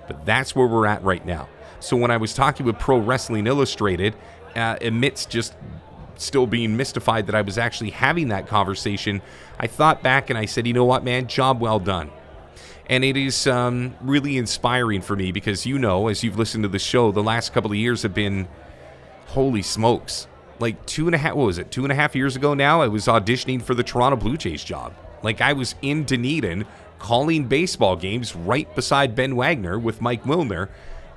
But 0.07 0.25
that's 0.25 0.55
where 0.55 0.67
we're 0.67 0.85
at 0.85 1.03
right 1.03 1.25
now. 1.25 1.47
So 1.79 1.95
when 1.95 2.11
I 2.11 2.17
was 2.17 2.33
talking 2.33 2.65
with 2.65 2.79
Pro 2.79 2.97
Wrestling 2.97 3.47
Illustrated, 3.47 4.15
uh, 4.55 4.77
amidst 4.81 5.29
just 5.29 5.53
still 6.17 6.47
being 6.47 6.75
mystified 6.75 7.27
that 7.27 7.35
I 7.35 7.41
was 7.41 7.57
actually 7.57 7.91
having 7.91 8.29
that 8.29 8.47
conversation, 8.47 9.21
I 9.59 9.67
thought 9.67 10.03
back 10.03 10.29
and 10.29 10.37
I 10.37 10.45
said, 10.45 10.67
you 10.67 10.73
know 10.73 10.85
what, 10.85 11.03
man, 11.03 11.27
job 11.27 11.61
well 11.61 11.79
done. 11.79 12.11
And 12.89 13.03
it 13.03 13.17
is 13.17 13.47
um, 13.47 13.95
really 14.01 14.37
inspiring 14.37 15.01
for 15.01 15.15
me 15.15 15.31
because 15.31 15.65
you 15.65 15.77
know, 15.77 16.07
as 16.07 16.23
you've 16.23 16.37
listened 16.37 16.63
to 16.63 16.69
the 16.69 16.79
show, 16.79 17.11
the 17.11 17.23
last 17.23 17.53
couple 17.53 17.71
of 17.71 17.77
years 17.77 18.03
have 18.03 18.13
been 18.13 18.47
holy 19.27 19.61
smokes. 19.61 20.27
Like 20.59 20.85
two 20.85 21.05
and 21.07 21.13
a 21.13 21.17
half, 21.17 21.35
what 21.35 21.45
was 21.45 21.57
it, 21.57 21.69
two 21.69 21.83
and 21.83 21.91
a 21.91 21.95
half 21.95 22.15
years 22.15 22.35
ago 22.35 22.53
now, 22.53 22.81
I 22.81 22.87
was 22.87 23.07
auditioning 23.07 23.61
for 23.61 23.75
the 23.75 23.83
Toronto 23.83 24.15
Blue 24.15 24.37
Jays 24.37 24.63
job. 24.63 24.93
Like 25.21 25.41
I 25.41 25.53
was 25.53 25.75
in 25.81 26.05
Dunedin 26.05 26.65
calling 26.99 27.45
baseball 27.47 27.95
games 27.95 28.35
right 28.35 28.73
beside 28.75 29.15
Ben 29.15 29.35
Wagner 29.35 29.77
with 29.77 30.01
Mike 30.01 30.23
Wilner, 30.23 30.69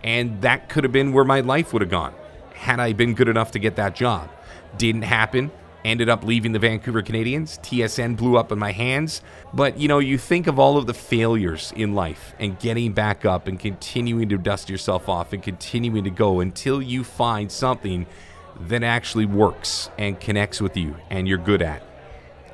and 0.03 0.43
that 0.43 0.69
could 0.69 0.85
have 0.85 0.93
been 0.93 1.13
where 1.13 1.25
my 1.25 1.41
life 1.41 1.73
would 1.73 1.83
have 1.83 1.91
gone 1.91 2.15
had 2.55 2.81
I 2.81 2.93
been 2.93 3.15
good 3.15 3.29
enough 3.29 3.53
to 3.53 3.59
get 3.59 3.77
that 3.77 3.95
job. 3.95 4.29
Didn't 4.77 5.03
happen. 5.03 5.51
Ended 5.85 6.11
up 6.11 6.25
leaving 6.25 6.53
the 6.53 6.59
Vancouver 6.59 7.01
Canadians. 7.01 7.59
TSN 7.63 8.17
blew 8.17 8.37
up 8.37 8.53
in 8.53 8.59
my 8.59 8.73
hands. 8.73 9.23
But 9.55 9.79
you 9.79 9.89
know, 9.89 9.99
you 9.99 10.19
think 10.19 10.47
of 10.47 10.59
all 10.59 10.77
of 10.77 10.87
the 10.87 10.95
failures 10.95 11.73
in 11.75 11.95
life 11.95 12.35
and 12.39 12.59
getting 12.59 12.93
back 12.93 13.25
up 13.25 13.47
and 13.47 13.59
continuing 13.59 14.29
to 14.29 14.39
dust 14.39 14.69
yourself 14.69 15.09
off 15.09 15.33
and 15.33 15.43
continuing 15.43 16.05
to 16.05 16.11
go 16.11 16.41
until 16.41 16.83
you 16.83 17.03
find 17.03 17.51
something 17.51 18.07
that 18.61 18.83
actually 18.83 19.25
works 19.25 19.91
and 19.97 20.21
connects 20.21 20.61
with 20.61 20.77
you 20.77 20.97
and 21.09 21.27
you're 21.27 21.39
good 21.39 21.63
at. 21.63 21.83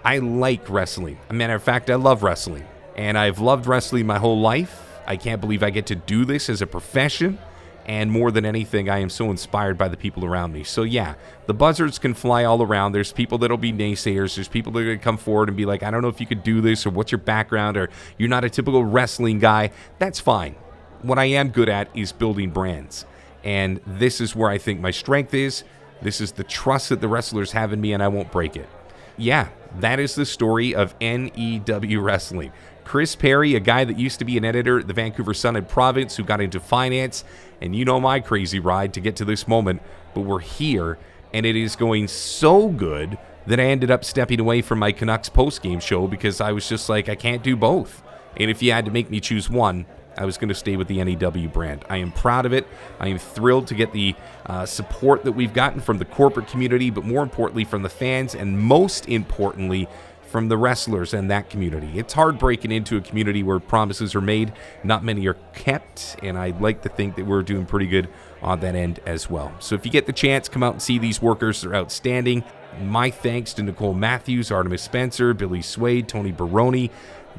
I 0.04 0.18
like 0.18 0.70
wrestling. 0.70 1.18
As 1.24 1.30
a 1.30 1.34
matter 1.34 1.56
of 1.56 1.62
fact, 1.64 1.90
I 1.90 1.96
love 1.96 2.22
wrestling. 2.22 2.64
And 2.94 3.18
I've 3.18 3.40
loved 3.40 3.66
wrestling 3.66 4.06
my 4.06 4.18
whole 4.18 4.40
life. 4.40 4.82
I 5.04 5.16
can't 5.16 5.40
believe 5.40 5.64
I 5.64 5.70
get 5.70 5.86
to 5.86 5.96
do 5.96 6.24
this 6.24 6.48
as 6.48 6.62
a 6.62 6.66
profession. 6.66 7.38
And 7.86 8.10
more 8.10 8.32
than 8.32 8.44
anything, 8.44 8.90
I 8.90 8.98
am 8.98 9.08
so 9.08 9.30
inspired 9.30 9.78
by 9.78 9.86
the 9.86 9.96
people 9.96 10.24
around 10.24 10.52
me. 10.52 10.64
So, 10.64 10.82
yeah, 10.82 11.14
the 11.46 11.54
buzzards 11.54 12.00
can 12.00 12.14
fly 12.14 12.42
all 12.42 12.60
around. 12.60 12.90
There's 12.90 13.12
people 13.12 13.38
that'll 13.38 13.56
be 13.56 13.72
naysayers. 13.72 14.34
There's 14.34 14.48
people 14.48 14.72
that 14.72 14.80
are 14.80 14.84
going 14.86 14.98
to 14.98 15.04
come 15.04 15.16
forward 15.16 15.48
and 15.48 15.56
be 15.56 15.64
like, 15.64 15.84
I 15.84 15.92
don't 15.92 16.02
know 16.02 16.08
if 16.08 16.20
you 16.20 16.26
could 16.26 16.42
do 16.42 16.60
this, 16.60 16.84
or 16.84 16.90
what's 16.90 17.12
your 17.12 17.20
background, 17.20 17.76
or 17.76 17.88
you're 18.18 18.28
not 18.28 18.44
a 18.44 18.50
typical 18.50 18.84
wrestling 18.84 19.38
guy. 19.38 19.70
That's 20.00 20.18
fine. 20.18 20.56
What 21.02 21.20
I 21.20 21.26
am 21.26 21.50
good 21.50 21.68
at 21.68 21.88
is 21.94 22.10
building 22.10 22.50
brands. 22.50 23.06
And 23.44 23.80
this 23.86 24.20
is 24.20 24.34
where 24.34 24.50
I 24.50 24.58
think 24.58 24.80
my 24.80 24.90
strength 24.90 25.32
is. 25.32 25.62
This 26.02 26.20
is 26.20 26.32
the 26.32 26.42
trust 26.42 26.88
that 26.88 27.00
the 27.00 27.06
wrestlers 27.06 27.52
have 27.52 27.72
in 27.72 27.80
me, 27.80 27.92
and 27.92 28.02
I 28.02 28.08
won't 28.08 28.32
break 28.32 28.56
it. 28.56 28.68
Yeah, 29.16 29.48
that 29.78 30.00
is 30.00 30.16
the 30.16 30.26
story 30.26 30.74
of 30.74 30.94
NEW 31.00 32.00
Wrestling. 32.00 32.52
Chris 32.86 33.16
Perry, 33.16 33.56
a 33.56 33.60
guy 33.60 33.82
that 33.82 33.98
used 33.98 34.20
to 34.20 34.24
be 34.24 34.38
an 34.38 34.44
editor 34.44 34.78
at 34.78 34.86
the 34.86 34.94
Vancouver 34.94 35.34
Sun 35.34 35.56
and 35.56 35.68
Province, 35.68 36.16
who 36.16 36.22
got 36.22 36.40
into 36.40 36.60
finance, 36.60 37.24
and 37.60 37.74
you 37.74 37.84
know 37.84 37.98
my 37.98 38.20
crazy 38.20 38.60
ride 38.60 38.94
to 38.94 39.00
get 39.00 39.16
to 39.16 39.24
this 39.24 39.48
moment, 39.48 39.82
but 40.14 40.20
we're 40.20 40.38
here, 40.38 40.96
and 41.34 41.44
it 41.44 41.56
is 41.56 41.74
going 41.74 42.06
so 42.06 42.68
good 42.68 43.18
that 43.48 43.58
I 43.58 43.64
ended 43.64 43.90
up 43.90 44.04
stepping 44.04 44.38
away 44.38 44.62
from 44.62 44.78
my 44.78 44.92
Canucks 44.92 45.28
post-game 45.28 45.80
show 45.80 46.06
because 46.06 46.40
I 46.40 46.52
was 46.52 46.68
just 46.68 46.88
like, 46.88 47.08
I 47.08 47.16
can't 47.16 47.42
do 47.42 47.56
both. 47.56 48.04
And 48.36 48.52
if 48.52 48.62
you 48.62 48.70
had 48.70 48.84
to 48.84 48.92
make 48.92 49.10
me 49.10 49.18
choose 49.18 49.50
one, 49.50 49.84
I 50.16 50.24
was 50.24 50.38
going 50.38 50.48
to 50.48 50.54
stay 50.54 50.76
with 50.76 50.86
the 50.86 51.02
NEW 51.02 51.48
brand. 51.48 51.84
I 51.90 51.96
am 51.96 52.12
proud 52.12 52.46
of 52.46 52.52
it. 52.52 52.68
I 53.00 53.08
am 53.08 53.18
thrilled 53.18 53.66
to 53.66 53.74
get 53.74 53.92
the 53.92 54.14
uh, 54.46 54.64
support 54.64 55.24
that 55.24 55.32
we've 55.32 55.52
gotten 55.52 55.80
from 55.80 55.98
the 55.98 56.04
corporate 56.04 56.46
community, 56.46 56.90
but 56.90 57.04
more 57.04 57.24
importantly, 57.24 57.64
from 57.64 57.82
the 57.82 57.88
fans, 57.88 58.36
and 58.36 58.58
most 58.58 59.08
importantly, 59.08 59.88
from 60.26 60.48
the 60.48 60.56
wrestlers 60.56 61.14
and 61.14 61.30
that 61.30 61.50
community. 61.50 61.98
It's 61.98 62.12
hard 62.12 62.38
breaking 62.38 62.72
into 62.72 62.96
a 62.96 63.00
community 63.00 63.42
where 63.42 63.58
promises 63.58 64.14
are 64.14 64.20
made, 64.20 64.52
not 64.84 65.04
many 65.04 65.26
are 65.26 65.36
kept, 65.54 66.16
and 66.22 66.36
I'd 66.36 66.60
like 66.60 66.82
to 66.82 66.88
think 66.88 67.16
that 67.16 67.26
we're 67.26 67.42
doing 67.42 67.66
pretty 67.66 67.86
good 67.86 68.08
on 68.42 68.60
that 68.60 68.74
end 68.74 69.00
as 69.06 69.30
well. 69.30 69.52
So 69.60 69.74
if 69.74 69.84
you 69.84 69.92
get 69.92 70.06
the 70.06 70.12
chance, 70.12 70.48
come 70.48 70.62
out 70.62 70.74
and 70.74 70.82
see 70.82 70.98
these 70.98 71.22
workers. 71.22 71.62
They're 71.62 71.74
outstanding. 71.74 72.44
My 72.82 73.10
thanks 73.10 73.54
to 73.54 73.62
Nicole 73.62 73.94
Matthews, 73.94 74.50
Artemis 74.50 74.82
Spencer, 74.82 75.32
Billy 75.32 75.62
Suede, 75.62 76.08
Tony 76.08 76.32
Baroni. 76.32 76.90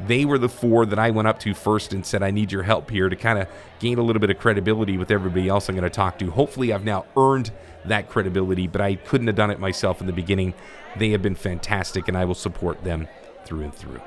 They 0.05 0.25
were 0.25 0.37
the 0.37 0.49
four 0.49 0.85
that 0.85 0.99
I 0.99 1.09
went 1.09 1.27
up 1.27 1.39
to 1.39 1.53
first 1.53 1.93
and 1.93 2.05
said, 2.05 2.21
I 2.21 2.31
need 2.31 2.51
your 2.51 2.63
help 2.63 2.91
here 2.91 3.09
to 3.09 3.15
kind 3.15 3.39
of 3.39 3.47
gain 3.79 3.97
a 3.97 4.01
little 4.03 4.19
bit 4.19 4.29
of 4.29 4.37
credibility 4.37 4.97
with 4.97 5.11
everybody 5.11 5.47
else 5.47 5.69
I'm 5.69 5.75
going 5.75 5.83
to 5.83 5.89
talk 5.89 6.19
to. 6.19 6.29
Hopefully, 6.31 6.71
I've 6.71 6.85
now 6.85 7.05
earned 7.15 7.51
that 7.85 8.09
credibility, 8.09 8.67
but 8.67 8.81
I 8.81 8.95
couldn't 8.95 9.27
have 9.27 9.35
done 9.35 9.49
it 9.49 9.59
myself 9.59 10.01
in 10.01 10.07
the 10.07 10.13
beginning. 10.13 10.53
They 10.97 11.09
have 11.11 11.21
been 11.21 11.35
fantastic, 11.35 12.07
and 12.07 12.17
I 12.17 12.25
will 12.25 12.35
support 12.35 12.83
them 12.83 13.07
through 13.45 13.63
and 13.63 13.73
through. 13.73 14.01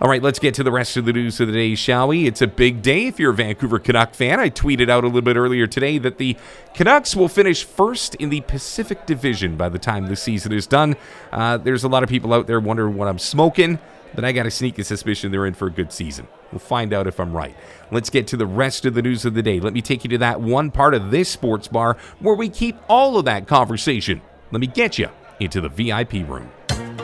All 0.00 0.08
right, 0.08 0.22
let's 0.22 0.40
get 0.40 0.54
to 0.54 0.64
the 0.64 0.72
rest 0.72 0.96
of 0.96 1.04
the 1.04 1.12
news 1.12 1.38
of 1.38 1.46
the 1.46 1.52
day, 1.52 1.76
shall 1.76 2.08
we? 2.08 2.26
It's 2.26 2.42
a 2.42 2.48
big 2.48 2.82
day 2.82 3.06
if 3.06 3.20
you're 3.20 3.30
a 3.30 3.34
Vancouver 3.34 3.78
Canuck 3.78 4.14
fan. 4.14 4.40
I 4.40 4.50
tweeted 4.50 4.88
out 4.88 5.04
a 5.04 5.06
little 5.06 5.22
bit 5.22 5.36
earlier 5.36 5.68
today 5.68 5.98
that 5.98 6.18
the 6.18 6.36
Canucks 6.74 7.14
will 7.14 7.28
finish 7.28 7.62
first 7.62 8.16
in 8.16 8.28
the 8.28 8.40
Pacific 8.40 9.06
Division 9.06 9.56
by 9.56 9.68
the 9.68 9.78
time 9.78 10.06
the 10.06 10.16
season 10.16 10.52
is 10.52 10.66
done. 10.66 10.96
Uh, 11.30 11.56
there's 11.56 11.84
a 11.84 11.88
lot 11.88 12.02
of 12.02 12.08
people 12.08 12.34
out 12.34 12.48
there 12.48 12.58
wondering 12.58 12.96
what 12.96 13.06
I'm 13.06 13.20
smoking, 13.20 13.78
but 14.14 14.24
I 14.24 14.32
got 14.32 14.46
a 14.46 14.50
sneaky 14.50 14.82
suspicion 14.82 15.32
they're 15.32 15.46
in 15.46 15.54
for 15.54 15.66
a 15.66 15.70
good 15.70 15.92
season. 15.92 16.26
We'll 16.50 16.58
find 16.58 16.92
out 16.92 17.06
if 17.06 17.18
I'm 17.18 17.32
right. 17.32 17.56
Let's 17.90 18.10
get 18.10 18.26
to 18.28 18.36
the 18.36 18.46
rest 18.46 18.84
of 18.84 18.94
the 18.94 19.02
news 19.02 19.24
of 19.24 19.34
the 19.34 19.42
day. 19.42 19.60
Let 19.60 19.72
me 19.72 19.82
take 19.82 20.04
you 20.04 20.10
to 20.10 20.18
that 20.18 20.40
one 20.40 20.70
part 20.70 20.94
of 20.94 21.10
this 21.10 21.28
sports 21.28 21.68
bar 21.68 21.96
where 22.20 22.34
we 22.34 22.48
keep 22.48 22.76
all 22.88 23.18
of 23.18 23.24
that 23.24 23.46
conversation. 23.46 24.20
Let 24.50 24.60
me 24.60 24.66
get 24.66 24.98
you 24.98 25.08
into 25.40 25.60
the 25.60 25.68
VIP 25.68 26.28
room. 26.28 26.50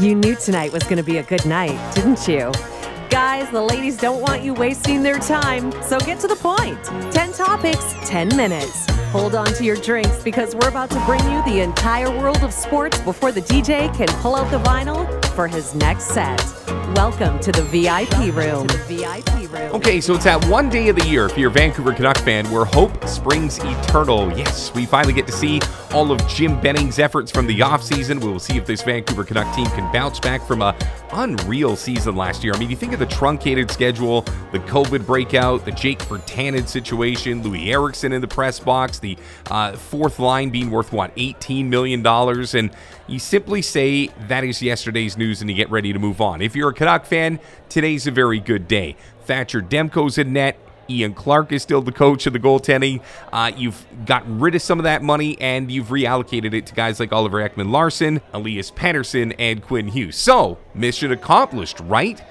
You 0.01 0.15
knew 0.15 0.37
tonight 0.37 0.73
was 0.73 0.85
going 0.85 0.99
to 0.99 1.03
be 1.03 1.19
a 1.19 1.23
good 1.23 1.45
night, 1.45 1.95
didn't 1.95 2.29
you? 2.29 2.53
Guys, 3.11 3.51
the 3.51 3.61
ladies 3.61 3.97
don't 3.97 4.21
want 4.21 4.43
you 4.43 4.53
wasting 4.53 5.03
their 5.03 5.19
time, 5.19 5.73
so 5.83 5.99
get 5.99 6.21
to 6.21 6.29
the 6.29 6.37
point. 6.37 6.83
10 7.13 7.33
topics, 7.33 7.95
10 8.05 8.37
minutes. 8.37 8.87
Hold 9.13 9.35
on 9.35 9.47
to 9.55 9.65
your 9.65 9.77
drinks 9.77 10.23
because 10.23 10.55
we're 10.55 10.69
about 10.69 10.91
to 10.91 11.03
bring 11.07 11.25
you 11.33 11.43
the 11.45 11.61
entire 11.61 12.11
world 12.11 12.45
of 12.45 12.53
sports 12.53 13.01
before 13.01 13.33
the 13.33 13.41
DJ 13.41 13.93
can 13.97 14.09
pull 14.21 14.37
out 14.37 14.51
the 14.51 14.59
vinyl 14.59 15.07
for 15.39 15.47
his 15.47 15.73
next 15.77 16.07
set. 16.07 16.45
Welcome 16.97 17.39
to 17.41 17.53
the 17.53 17.63
VIP 17.63 18.35
room. 18.35 18.67
Okay, 19.73 20.01
so 20.01 20.15
it's 20.15 20.25
that 20.25 20.45
one 20.47 20.69
day 20.69 20.89
of 20.89 20.97
the 20.97 21.07
year, 21.07 21.31
you're 21.37 21.49
a 21.49 21.53
Vancouver 21.53 21.93
Canuck 21.93 22.19
fan, 22.19 22.51
where 22.51 22.65
hope 22.65 23.07
springs 23.07 23.59
eternal. 23.59 24.37
Yes, 24.37 24.75
we 24.75 24.85
finally 24.85 25.13
get 25.13 25.29
to 25.29 25.33
see 25.33 25.61
all 25.93 26.11
of 26.11 26.27
Jim 26.27 26.61
Benning's 26.61 26.99
efforts 26.99 27.31
from 27.31 27.47
the 27.47 27.61
offseason. 27.61 28.21
We 28.21 28.33
will 28.33 28.41
see 28.41 28.57
if 28.57 28.67
this 28.67 28.83
Vancouver 28.83 29.23
Canuck 29.23 29.55
team 29.55 29.67
can 29.67 29.93
bounce 29.93 30.19
back 30.19 30.45
from 30.45 30.61
a 30.61 30.77
unreal 31.13 31.77
season 31.77 32.17
last 32.17 32.43
year. 32.43 32.53
I 32.53 32.59
mean, 32.59 32.69
you 32.69 32.77
think 32.77 32.93
of 32.93 32.99
the 32.99 33.07
truncated 33.07 33.71
schedule, 33.71 34.23
the 34.51 34.59
COVID 34.59 35.07
breakout, 35.07 35.65
the 35.65 35.73
Jake 35.73 36.01
Virtanen 36.01 36.67
situation, 36.67 37.45
Loui 37.45 37.69
Eriksson 37.69 38.13
in 38.13 38.21
the 38.21 38.29
press 38.29 38.59
box, 38.59 38.99
the 38.99 39.17
uh, 39.53 39.77
fourth 39.77 40.19
line 40.19 40.51
being 40.51 40.69
worth, 40.69 40.93
what, 40.93 41.15
$18 41.15 41.67
million? 41.67 42.05
And 42.05 42.71
you 43.09 43.19
simply 43.19 43.63
say 43.63 44.09
that 44.29 44.45
is 44.45 44.63
yesterday's 44.63 45.17
news 45.17 45.41
and 45.41 45.51
you 45.51 45.57
get 45.57 45.71
ready 45.71 45.93
to 45.93 45.99
move 45.99 46.21
on. 46.21 46.43
If 46.43 46.55
you're 46.55 46.69
a 46.69 46.75
Canuck 46.75 47.07
fan, 47.07 47.41
today's 47.69 48.07
a 48.07 48.11
very 48.11 48.39
good 48.39 48.69
day. 48.69 48.97
Thatcher 49.25 49.63
Demko's 49.63 50.19
in 50.19 50.33
net. 50.35 50.59
Ian 50.91 51.13
Clark 51.15 51.53
is 51.53 51.63
still 51.63 51.83
the 51.83 51.93
coach 51.93 52.27
of 52.27 52.33
the 52.33 52.39
goaltending. 52.39 53.03
Uh, 53.33 53.53
you've 53.55 53.85
gotten 54.07 54.39
rid 54.39 54.55
of 54.55 54.63
some 54.63 54.79
of 54.79 54.85
that 54.85 55.03
money 55.03 55.39
and 55.41 55.71
you've 55.71 55.89
reallocated 55.89 56.55
it 56.55 56.67
to 56.67 56.75
guys 56.75 56.99
like 56.99 57.13
Oliver 57.13 57.47
Ekman 57.47 57.71
Larsson, 57.71 58.21
Elias 58.33 58.71
Pettersson, 58.71 59.35
and 59.39 59.63
Quinn 59.63 59.89
Hughes. 59.89 60.17
So, 60.17 60.59
mission 60.75 61.13
accomplished, 61.13 61.81
right? 61.81 62.23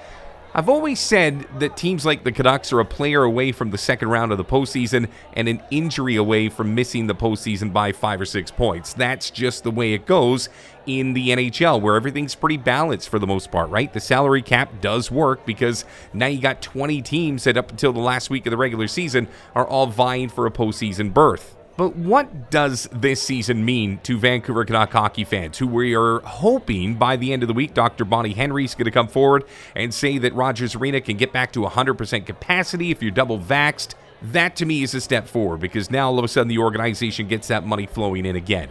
I've 0.58 0.68
always 0.68 0.98
said 0.98 1.46
that 1.60 1.76
teams 1.76 2.04
like 2.04 2.24
the 2.24 2.32
Canucks 2.32 2.72
are 2.72 2.80
a 2.80 2.84
player 2.84 3.22
away 3.22 3.52
from 3.52 3.70
the 3.70 3.78
second 3.78 4.08
round 4.08 4.32
of 4.32 4.38
the 4.38 4.44
postseason 4.44 5.08
and 5.34 5.46
an 5.46 5.62
injury 5.70 6.16
away 6.16 6.48
from 6.48 6.74
missing 6.74 7.06
the 7.06 7.14
postseason 7.14 7.72
by 7.72 7.92
five 7.92 8.20
or 8.20 8.24
six 8.24 8.50
points. 8.50 8.92
That's 8.92 9.30
just 9.30 9.62
the 9.62 9.70
way 9.70 9.92
it 9.92 10.04
goes 10.04 10.48
in 10.84 11.12
the 11.12 11.28
NHL, 11.28 11.80
where 11.80 11.94
everything's 11.94 12.34
pretty 12.34 12.56
balanced 12.56 13.08
for 13.08 13.20
the 13.20 13.26
most 13.28 13.52
part, 13.52 13.70
right? 13.70 13.92
The 13.92 14.00
salary 14.00 14.42
cap 14.42 14.80
does 14.80 15.12
work 15.12 15.46
because 15.46 15.84
now 16.12 16.26
you 16.26 16.40
got 16.40 16.60
20 16.60 17.02
teams 17.02 17.44
that 17.44 17.56
up 17.56 17.70
until 17.70 17.92
the 17.92 18.00
last 18.00 18.28
week 18.28 18.44
of 18.44 18.50
the 18.50 18.56
regular 18.56 18.88
season 18.88 19.28
are 19.54 19.64
all 19.64 19.86
vying 19.86 20.28
for 20.28 20.44
a 20.44 20.50
postseason 20.50 21.14
berth. 21.14 21.54
But 21.78 21.94
what 21.94 22.50
does 22.50 22.88
this 22.90 23.22
season 23.22 23.64
mean 23.64 24.00
to 24.02 24.18
Vancouver 24.18 24.64
Canuck 24.64 24.92
hockey 24.92 25.22
fans 25.22 25.58
who 25.58 25.68
we 25.68 25.94
are 25.94 26.18
hoping 26.22 26.96
by 26.96 27.14
the 27.14 27.32
end 27.32 27.44
of 27.44 27.46
the 27.46 27.54
week 27.54 27.72
Dr. 27.72 28.04
Bonnie 28.04 28.32
Henry 28.32 28.64
is 28.64 28.74
going 28.74 28.86
to 28.86 28.90
come 28.90 29.06
forward 29.06 29.44
and 29.76 29.94
say 29.94 30.18
that 30.18 30.34
Rogers 30.34 30.74
Arena 30.74 31.00
can 31.00 31.16
get 31.16 31.32
back 31.32 31.52
to 31.52 31.60
100% 31.60 32.26
capacity 32.26 32.90
if 32.90 33.00
you're 33.00 33.12
double 33.12 33.38
vaxxed? 33.38 33.94
That 34.20 34.56
to 34.56 34.66
me 34.66 34.82
is 34.82 34.94
a 34.94 35.00
step 35.00 35.28
forward 35.28 35.60
because 35.60 35.90
now 35.90 36.08
all 36.08 36.18
of 36.18 36.24
a 36.24 36.28
sudden 36.28 36.48
the 36.48 36.58
organization 36.58 37.28
gets 37.28 37.48
that 37.48 37.64
money 37.64 37.86
flowing 37.86 38.26
in 38.26 38.34
again. 38.34 38.68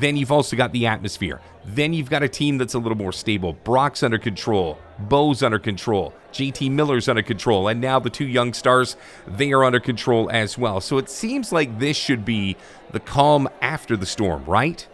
Then 0.00 0.16
you've 0.16 0.32
also 0.32 0.56
got 0.56 0.72
the 0.72 0.86
atmosphere. 0.86 1.40
Then 1.64 1.92
you've 1.92 2.10
got 2.10 2.22
a 2.22 2.28
team 2.28 2.58
that's 2.58 2.74
a 2.74 2.78
little 2.78 2.98
more 2.98 3.12
stable. 3.12 3.52
Brock's 3.52 4.02
under 4.02 4.18
control. 4.18 4.78
Bo's 4.98 5.42
under 5.42 5.58
control. 5.58 6.12
JT 6.32 6.70
Miller's 6.72 7.08
under 7.08 7.22
control. 7.22 7.68
And 7.68 7.80
now 7.80 7.98
the 7.98 8.10
two 8.10 8.26
young 8.26 8.52
stars, 8.52 8.96
they 9.26 9.52
are 9.52 9.64
under 9.64 9.80
control 9.80 10.30
as 10.30 10.58
well. 10.58 10.80
So 10.80 10.98
it 10.98 11.08
seems 11.08 11.52
like 11.52 11.78
this 11.78 11.96
should 11.96 12.24
be 12.24 12.56
the 12.90 13.00
calm 13.00 13.48
after 13.62 13.96
the 13.96 14.06
storm, 14.06 14.44
right? 14.46 14.86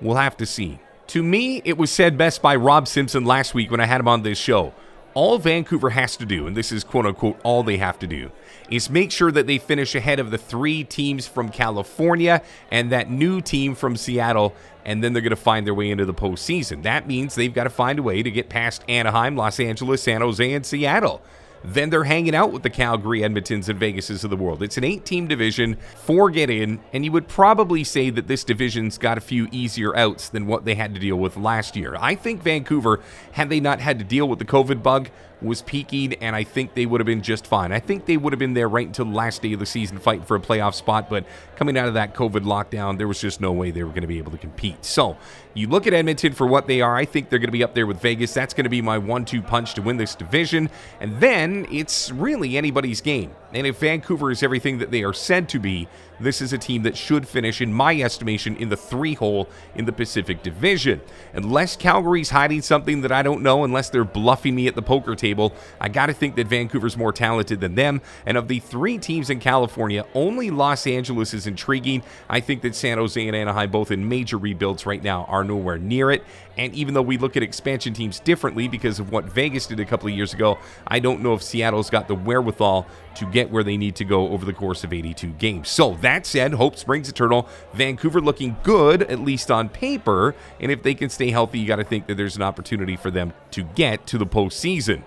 We'll 0.00 0.16
have 0.16 0.36
to 0.36 0.46
see. 0.46 0.78
To 1.08 1.22
me, 1.22 1.62
it 1.64 1.76
was 1.76 1.90
said 1.90 2.16
best 2.16 2.42
by 2.42 2.54
Rob 2.54 2.86
Simpson 2.86 3.24
last 3.24 3.54
week 3.54 3.70
when 3.70 3.80
I 3.80 3.86
had 3.86 4.00
him 4.00 4.08
on 4.08 4.22
this 4.22 4.38
show. 4.38 4.74
All 5.14 5.38
Vancouver 5.38 5.90
has 5.90 6.16
to 6.18 6.26
do, 6.26 6.46
and 6.46 6.56
this 6.56 6.70
is 6.70 6.84
quote 6.84 7.06
unquote 7.06 7.40
all 7.42 7.62
they 7.62 7.78
have 7.78 7.98
to 8.00 8.06
do, 8.06 8.30
is 8.70 8.90
make 8.90 9.10
sure 9.10 9.32
that 9.32 9.46
they 9.46 9.58
finish 9.58 9.94
ahead 9.94 10.18
of 10.20 10.30
the 10.30 10.38
three 10.38 10.84
teams 10.84 11.26
from 11.26 11.48
California 11.48 12.42
and 12.70 12.90
that 12.92 13.10
new 13.10 13.40
team 13.40 13.74
from 13.74 13.96
Seattle, 13.96 14.54
and 14.84 15.02
then 15.02 15.12
they're 15.12 15.22
going 15.22 15.30
to 15.30 15.36
find 15.36 15.66
their 15.66 15.74
way 15.74 15.90
into 15.90 16.04
the 16.04 16.14
postseason. 16.14 16.82
That 16.82 17.06
means 17.06 17.34
they've 17.34 17.52
got 17.52 17.64
to 17.64 17.70
find 17.70 17.98
a 17.98 18.02
way 18.02 18.22
to 18.22 18.30
get 18.30 18.48
past 18.48 18.84
Anaheim, 18.88 19.36
Los 19.36 19.60
Angeles, 19.60 20.02
San 20.02 20.20
Jose, 20.20 20.52
and 20.52 20.64
Seattle 20.64 21.22
then 21.64 21.90
they're 21.90 22.04
hanging 22.04 22.34
out 22.34 22.52
with 22.52 22.62
the 22.62 22.70
Calgary, 22.70 23.20
Edmontons, 23.20 23.68
and 23.68 23.80
Vegases 23.80 24.24
of 24.24 24.30
the 24.30 24.36
world. 24.36 24.62
It's 24.62 24.76
an 24.76 24.84
eight 24.84 25.04
team 25.04 25.26
division, 25.26 25.76
four 25.96 26.30
get 26.30 26.50
in, 26.50 26.80
and 26.92 27.04
you 27.04 27.12
would 27.12 27.28
probably 27.28 27.84
say 27.84 28.10
that 28.10 28.28
this 28.28 28.44
division's 28.44 28.98
got 28.98 29.18
a 29.18 29.20
few 29.20 29.48
easier 29.50 29.96
outs 29.96 30.28
than 30.28 30.46
what 30.46 30.64
they 30.64 30.74
had 30.74 30.94
to 30.94 31.00
deal 31.00 31.16
with 31.16 31.36
last 31.36 31.76
year. 31.76 31.96
I 31.98 32.14
think 32.14 32.42
Vancouver, 32.42 33.00
had 33.32 33.50
they 33.50 33.60
not 33.60 33.80
had 33.80 33.98
to 33.98 34.04
deal 34.04 34.28
with 34.28 34.38
the 34.38 34.44
COVID 34.44 34.82
bug, 34.82 35.10
was 35.40 35.62
peaking, 35.62 36.14
and 36.14 36.34
I 36.34 36.42
think 36.42 36.74
they 36.74 36.84
would 36.84 37.00
have 37.00 37.06
been 37.06 37.22
just 37.22 37.46
fine. 37.46 37.70
I 37.70 37.78
think 37.78 38.06
they 38.06 38.16
would 38.16 38.32
have 38.32 38.40
been 38.40 38.54
there 38.54 38.68
right 38.68 38.86
until 38.86 39.04
the 39.04 39.14
last 39.14 39.40
day 39.42 39.52
of 39.52 39.60
the 39.60 39.66
season 39.66 39.98
fighting 39.98 40.24
for 40.24 40.36
a 40.36 40.40
playoff 40.40 40.74
spot, 40.74 41.08
but 41.08 41.24
coming 41.54 41.78
out 41.78 41.86
of 41.86 41.94
that 41.94 42.14
COVID 42.14 42.40
lockdown, 42.40 42.98
there 42.98 43.06
was 43.06 43.20
just 43.20 43.40
no 43.40 43.52
way 43.52 43.70
they 43.70 43.84
were 43.84 43.90
going 43.90 44.02
to 44.02 44.08
be 44.08 44.18
able 44.18 44.32
to 44.32 44.38
compete. 44.38 44.84
So 44.84 45.16
you 45.54 45.68
look 45.68 45.86
at 45.86 45.94
Edmonton 45.94 46.32
for 46.32 46.46
what 46.46 46.66
they 46.66 46.80
are. 46.80 46.96
I 46.96 47.04
think 47.04 47.30
they're 47.30 47.38
going 47.38 47.48
to 47.48 47.52
be 47.52 47.62
up 47.62 47.74
there 47.74 47.86
with 47.86 48.00
Vegas. 48.00 48.34
That's 48.34 48.54
going 48.54 48.64
to 48.64 48.70
be 48.70 48.82
my 48.82 48.98
one 48.98 49.24
two 49.24 49.42
punch 49.42 49.74
to 49.74 49.82
win 49.82 49.96
this 49.96 50.14
division. 50.14 50.70
And 51.00 51.20
then 51.20 51.47
it's 51.70 52.10
really 52.10 52.56
anybody's 52.56 53.00
game. 53.00 53.30
And 53.52 53.66
if 53.66 53.78
Vancouver 53.78 54.30
is 54.30 54.42
everything 54.42 54.78
that 54.78 54.90
they 54.90 55.02
are 55.02 55.12
said 55.12 55.48
to 55.50 55.58
be, 55.58 55.88
this 56.20 56.40
is 56.40 56.52
a 56.52 56.58
team 56.58 56.82
that 56.82 56.96
should 56.96 57.26
finish, 57.26 57.60
in 57.60 57.72
my 57.72 58.00
estimation, 58.00 58.56
in 58.56 58.68
the 58.68 58.76
three 58.76 59.14
hole 59.14 59.48
in 59.74 59.84
the 59.84 59.92
Pacific 59.92 60.42
Division. 60.42 61.00
Unless 61.32 61.76
Calgary's 61.76 62.30
hiding 62.30 62.62
something 62.62 63.02
that 63.02 63.12
I 63.12 63.22
don't 63.22 63.42
know, 63.42 63.64
unless 63.64 63.90
they're 63.90 64.04
bluffing 64.04 64.54
me 64.54 64.66
at 64.66 64.74
the 64.74 64.82
poker 64.82 65.14
table, 65.14 65.52
I 65.80 65.88
got 65.88 66.06
to 66.06 66.12
think 66.12 66.36
that 66.36 66.46
Vancouver's 66.46 66.96
more 66.96 67.12
talented 67.12 67.60
than 67.60 67.74
them. 67.74 68.00
And 68.26 68.36
of 68.36 68.48
the 68.48 68.60
three 68.60 68.98
teams 68.98 69.30
in 69.30 69.40
California, 69.40 70.04
only 70.14 70.50
Los 70.50 70.86
Angeles 70.86 71.34
is 71.34 71.46
intriguing. 71.46 72.02
I 72.28 72.40
think 72.40 72.62
that 72.62 72.74
San 72.74 72.98
Jose 72.98 73.26
and 73.26 73.36
Anaheim, 73.36 73.70
both 73.70 73.90
in 73.90 74.08
major 74.08 74.38
rebuilds 74.38 74.86
right 74.86 75.02
now, 75.02 75.24
are 75.24 75.44
nowhere 75.44 75.78
near 75.78 76.10
it. 76.10 76.24
And 76.56 76.74
even 76.74 76.92
though 76.92 77.02
we 77.02 77.18
look 77.18 77.36
at 77.36 77.42
expansion 77.44 77.94
teams 77.94 78.18
differently 78.18 78.66
because 78.66 78.98
of 78.98 79.12
what 79.12 79.24
Vegas 79.26 79.66
did 79.66 79.78
a 79.78 79.84
couple 79.84 80.08
of 80.08 80.14
years 80.14 80.34
ago, 80.34 80.58
I 80.88 80.98
don't 80.98 81.22
know 81.22 81.34
if 81.34 81.42
Seattle's 81.42 81.88
got 81.88 82.08
the 82.08 82.16
wherewithal 82.16 82.86
to 83.14 83.26
get 83.26 83.50
where 83.50 83.62
they 83.62 83.76
need 83.76 83.94
to 83.96 84.04
go 84.04 84.28
over 84.30 84.44
the 84.44 84.52
course 84.52 84.82
of 84.82 84.92
82 84.92 85.28
games. 85.34 85.68
So 85.68 85.94
that 86.02 86.07
said, 86.26 86.54
hope 86.54 86.76
springs 86.76 87.08
eternal. 87.08 87.48
Vancouver 87.72 88.20
looking 88.20 88.56
good, 88.62 89.02
at 89.02 89.20
least 89.20 89.50
on 89.50 89.68
paper. 89.68 90.34
And 90.60 90.72
if 90.72 90.82
they 90.82 90.94
can 90.94 91.10
stay 91.10 91.30
healthy, 91.30 91.58
you 91.58 91.66
got 91.66 91.76
to 91.76 91.84
think 91.84 92.06
that 92.06 92.16
there's 92.16 92.36
an 92.36 92.42
opportunity 92.42 92.96
for 92.96 93.10
them 93.10 93.32
to 93.52 93.62
get 93.62 94.06
to 94.08 94.18
the 94.18 94.26
postseason. 94.26 95.02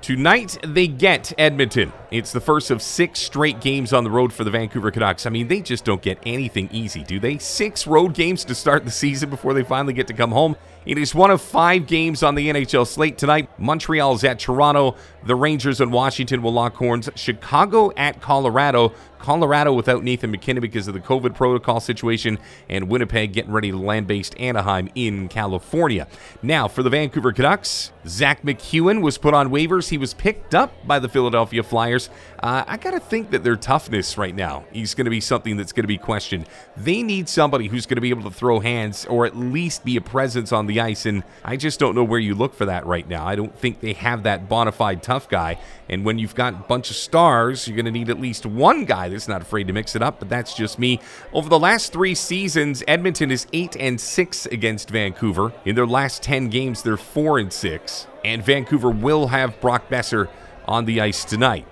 Tonight, 0.00 0.58
they 0.62 0.86
get 0.86 1.32
Edmonton. 1.36 1.92
It's 2.12 2.30
the 2.30 2.40
first 2.40 2.70
of 2.70 2.80
six 2.80 3.18
straight 3.18 3.60
games 3.60 3.92
on 3.92 4.04
the 4.04 4.10
road 4.10 4.32
for 4.32 4.44
the 4.44 4.50
Vancouver 4.50 4.92
Canucks. 4.92 5.26
I 5.26 5.30
mean, 5.30 5.48
they 5.48 5.60
just 5.60 5.84
don't 5.84 6.00
get 6.00 6.18
anything 6.24 6.68
easy, 6.72 7.02
do 7.02 7.18
they? 7.18 7.38
Six 7.38 7.84
road 7.84 8.14
games 8.14 8.44
to 8.44 8.54
start 8.54 8.84
the 8.84 8.92
season 8.92 9.28
before 9.28 9.54
they 9.54 9.64
finally 9.64 9.92
get 9.92 10.06
to 10.06 10.14
come 10.14 10.30
home. 10.30 10.54
It 10.88 10.96
is 10.96 11.14
one 11.14 11.30
of 11.30 11.42
five 11.42 11.86
games 11.86 12.22
on 12.22 12.34
the 12.34 12.48
NHL 12.48 12.86
slate 12.86 13.18
tonight. 13.18 13.50
Montreal's 13.58 14.24
at 14.24 14.38
Toronto. 14.38 14.96
The 15.22 15.34
Rangers 15.34 15.82
and 15.82 15.92
Washington 15.92 16.40
will 16.40 16.54
lock 16.54 16.76
horns. 16.76 17.10
Chicago 17.14 17.92
at 17.94 18.22
Colorado. 18.22 18.94
Colorado 19.18 19.72
without 19.72 20.02
Nathan 20.02 20.30
MacKinnon 20.30 20.60
because 20.60 20.88
of 20.88 20.94
the 20.94 21.00
COVID 21.00 21.34
protocol 21.34 21.80
situation, 21.80 22.38
and 22.68 22.88
Winnipeg 22.88 23.32
getting 23.32 23.52
ready 23.52 23.70
to 23.70 23.76
land 23.76 24.06
based 24.06 24.38
Anaheim 24.38 24.88
in 24.94 25.28
California. 25.28 26.06
Now, 26.42 26.68
for 26.68 26.82
the 26.82 26.90
Vancouver 26.90 27.32
Canucks, 27.32 27.92
Zach 28.06 28.42
MacEwen 28.42 29.02
was 29.02 29.18
put 29.18 29.34
on 29.34 29.50
waivers. 29.50 29.88
He 29.88 29.98
was 29.98 30.14
picked 30.14 30.54
up 30.54 30.72
by 30.86 30.98
the 30.98 31.08
Philadelphia 31.08 31.62
Flyers. 31.62 32.08
Uh, 32.42 32.64
I 32.66 32.76
got 32.76 32.92
to 32.92 33.00
think 33.00 33.30
that 33.30 33.44
their 33.44 33.56
toughness 33.56 34.16
right 34.16 34.34
now 34.34 34.64
is 34.72 34.94
going 34.94 35.04
to 35.06 35.10
be 35.10 35.20
something 35.20 35.56
that's 35.56 35.72
going 35.72 35.84
to 35.84 35.88
be 35.88 35.98
questioned. 35.98 36.46
They 36.76 37.02
need 37.02 37.28
somebody 37.28 37.66
who's 37.66 37.86
going 37.86 37.96
to 37.96 38.00
be 38.00 38.10
able 38.10 38.30
to 38.30 38.30
throw 38.30 38.60
hands 38.60 39.04
or 39.06 39.26
at 39.26 39.36
least 39.36 39.84
be 39.84 39.96
a 39.96 40.00
presence 40.00 40.52
on 40.52 40.66
the 40.66 40.77
ice, 40.80 41.06
and 41.06 41.22
I 41.44 41.56
just 41.56 41.78
don't 41.78 41.94
know 41.94 42.04
where 42.04 42.18
you 42.18 42.34
look 42.34 42.54
for 42.54 42.66
that 42.66 42.86
right 42.86 43.08
now. 43.08 43.26
I 43.26 43.36
don't 43.36 43.56
think 43.58 43.80
they 43.80 43.92
have 43.94 44.22
that 44.24 44.48
bona 44.48 44.72
fide 44.72 45.02
tough 45.02 45.28
guy. 45.28 45.58
And 45.88 46.04
when 46.04 46.18
you've 46.18 46.34
got 46.34 46.54
a 46.54 46.56
bunch 46.56 46.90
of 46.90 46.96
stars, 46.96 47.66
you're 47.66 47.76
going 47.76 47.86
to 47.86 47.90
need 47.90 48.10
at 48.10 48.20
least 48.20 48.44
one 48.44 48.84
guy 48.84 49.08
that's 49.08 49.28
not 49.28 49.42
afraid 49.42 49.66
to 49.68 49.72
mix 49.72 49.96
it 49.96 50.02
up, 50.02 50.18
but 50.18 50.28
that's 50.28 50.54
just 50.54 50.78
me. 50.78 51.00
Over 51.32 51.48
the 51.48 51.58
last 51.58 51.92
three 51.92 52.14
seasons, 52.14 52.82
Edmonton 52.86 53.30
is 53.30 53.46
8 53.52 53.76
and 53.76 54.00
6 54.00 54.46
against 54.46 54.90
Vancouver. 54.90 55.52
In 55.64 55.74
their 55.74 55.86
last 55.86 56.22
10 56.22 56.48
games, 56.48 56.82
they're 56.82 56.96
4 56.96 57.38
and 57.38 57.52
6. 57.52 58.06
And 58.24 58.44
Vancouver 58.44 58.90
will 58.90 59.28
have 59.28 59.60
Brock 59.60 59.88
Boeser 59.88 60.28
on 60.66 60.84
the 60.84 61.00
ice 61.00 61.24
tonight. 61.24 61.66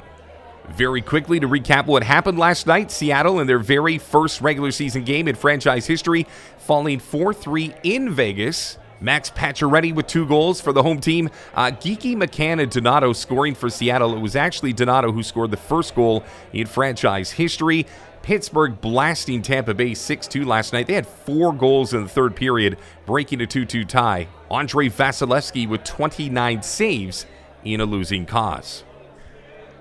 Very 0.71 1.01
quickly 1.01 1.39
to 1.39 1.49
recap 1.49 1.87
what 1.87 2.03
happened 2.03 2.39
last 2.39 2.67
night 2.67 2.91
Seattle 2.91 3.39
in 3.39 3.47
their 3.47 3.61
very 3.61 3.99
first 3.99 4.41
regular 4.41 4.73
season 4.73 5.05
game 5.05 5.29
in 5.29 5.37
franchise 5.37 5.87
history, 5.87 6.27
falling 6.59 6.99
4 6.99 7.33
3 7.33 7.75
in 7.85 8.13
Vegas. 8.13 8.79
Max 9.01 9.31
Pacioretty 9.31 9.95
with 9.95 10.07
two 10.07 10.27
goals 10.27 10.61
for 10.61 10.73
the 10.73 10.83
home 10.83 11.01
team. 11.01 11.31
Uh, 11.55 11.71
Geekie 11.71 12.17
McCann 12.17 12.61
and 12.63 12.71
Donato 12.71 13.13
scoring 13.13 13.55
for 13.55 13.69
Seattle. 13.69 14.17
It 14.17 14.21
was 14.21 14.37
actually 14.37 14.73
Donato 14.73 15.13
who 15.13 15.23
scored 15.23 15.51
the 15.51 15.57
first 15.57 15.95
goal 15.95 16.25
in 16.53 16.67
franchise 16.67 17.33
history. 17.33 17.87
Pittsburgh 18.23 18.81
blasting 18.81 19.41
Tampa 19.43 19.73
Bay 19.73 19.95
6 19.95 20.27
2 20.27 20.45
last 20.45 20.73
night. 20.73 20.89
They 20.89 20.95
had 20.95 21.07
four 21.07 21.53
goals 21.53 21.95
in 21.95 22.03
the 22.03 22.09
third 22.09 22.35
period, 22.35 22.77
breaking 23.07 23.41
a 23.41 23.47
2 23.47 23.65
2 23.65 23.85
tie. 23.85 24.27
Andrei 24.51 24.89
Vasilevskiy 24.89 25.69
with 25.69 25.85
29 25.85 26.63
saves 26.63 27.27
in 27.65 27.81
a 27.81 27.85
losing 27.85 28.27
cause. 28.27 28.83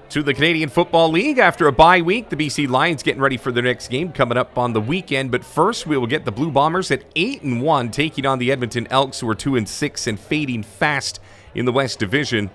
To 0.09 0.23
the 0.23 0.33
Canadian 0.33 0.69
Football 0.69 1.09
League 1.11 1.39
after 1.39 1.67
a 1.67 1.73
bye 1.73 2.01
week, 2.01 2.29
the 2.29 2.37
BC 2.37 2.69
Lions 2.69 3.03
getting 3.03 3.21
ready 3.21 3.35
for 3.37 3.51
their 3.51 3.63
next 3.63 3.89
game 3.89 4.13
coming 4.13 4.37
up 4.37 4.57
on 4.57 4.71
the 4.71 4.79
weekend. 4.79 5.29
But 5.29 5.43
first, 5.43 5.87
we 5.87 5.97
will 5.97 6.07
get 6.07 6.23
the 6.23 6.31
Blue 6.31 6.51
Bombers 6.51 6.89
at 6.91 7.03
eight 7.15 7.41
and 7.41 7.61
one, 7.61 7.91
taking 7.91 8.25
on 8.25 8.39
the 8.39 8.51
Edmonton 8.51 8.87
Elks, 8.89 9.19
who 9.19 9.27
are 9.27 9.35
two 9.35 9.57
and 9.57 9.67
six 9.67 10.07
and 10.07 10.17
fading 10.17 10.63
fast 10.63 11.19
in 11.53 11.65
the 11.65 11.71
West 11.73 11.99
Division. 11.99 12.49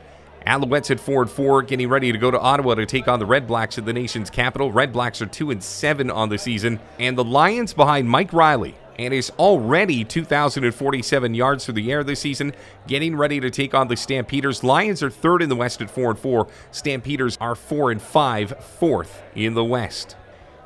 Alouettes 0.47 0.91
at 0.91 1.01
four 1.01 1.21
and 1.21 1.31
four, 1.31 1.61
getting 1.63 1.89
ready 1.89 2.13
to 2.13 2.19
go 2.19 2.31
to 2.31 2.41
Ottawa 2.41 2.77
to 2.77 2.87
take 2.87 3.09
on 3.09 3.19
the 3.19 3.27
Red 3.27 3.47
Blacks 3.47 3.77
at 3.77 3.85
the 3.85 3.93
nation's 3.93 4.31
capital. 4.31 4.73
Red 4.73 4.93
Blacks 4.93 5.21
are 5.21 5.27
two 5.27 5.51
and 5.51 5.63
seven 5.63 6.11
on 6.11 6.31
the 6.31 6.39
season, 6.39 6.81
and 6.99 7.19
the 7.19 7.25
Lions 7.25 7.75
behind 7.75 8.09
Mike 8.09 8.33
Reilly 8.33 8.75
and 8.99 9.15
is 9.15 9.31
already 9.39 10.05
2,047 10.05 11.35
yards 11.35 11.65
through 11.65 11.75
the 11.75 11.93
air 11.93 12.05
this 12.05 12.21
season, 12.21 12.53
getting 12.87 13.17
ready 13.17 13.41
to 13.41 13.51
take 13.51 13.75
on 13.75 13.89
the 13.89 13.97
Stampeders. 13.97 14.65
Lions 14.65 15.03
are 15.03 15.11
third 15.11 15.43
in 15.43 15.49
the 15.49 15.57
West 15.57 15.81
at 15.81 15.91
4 15.91 16.11
and 16.11 16.19
4. 16.19 16.49
Stampeders 16.71 17.37
are 17.41 17.55
4 17.55 17.91
and 17.91 18.03
5, 18.03 18.65
fourth 18.65 19.23
in 19.35 19.55
the 19.55 19.65
West. 19.65 20.17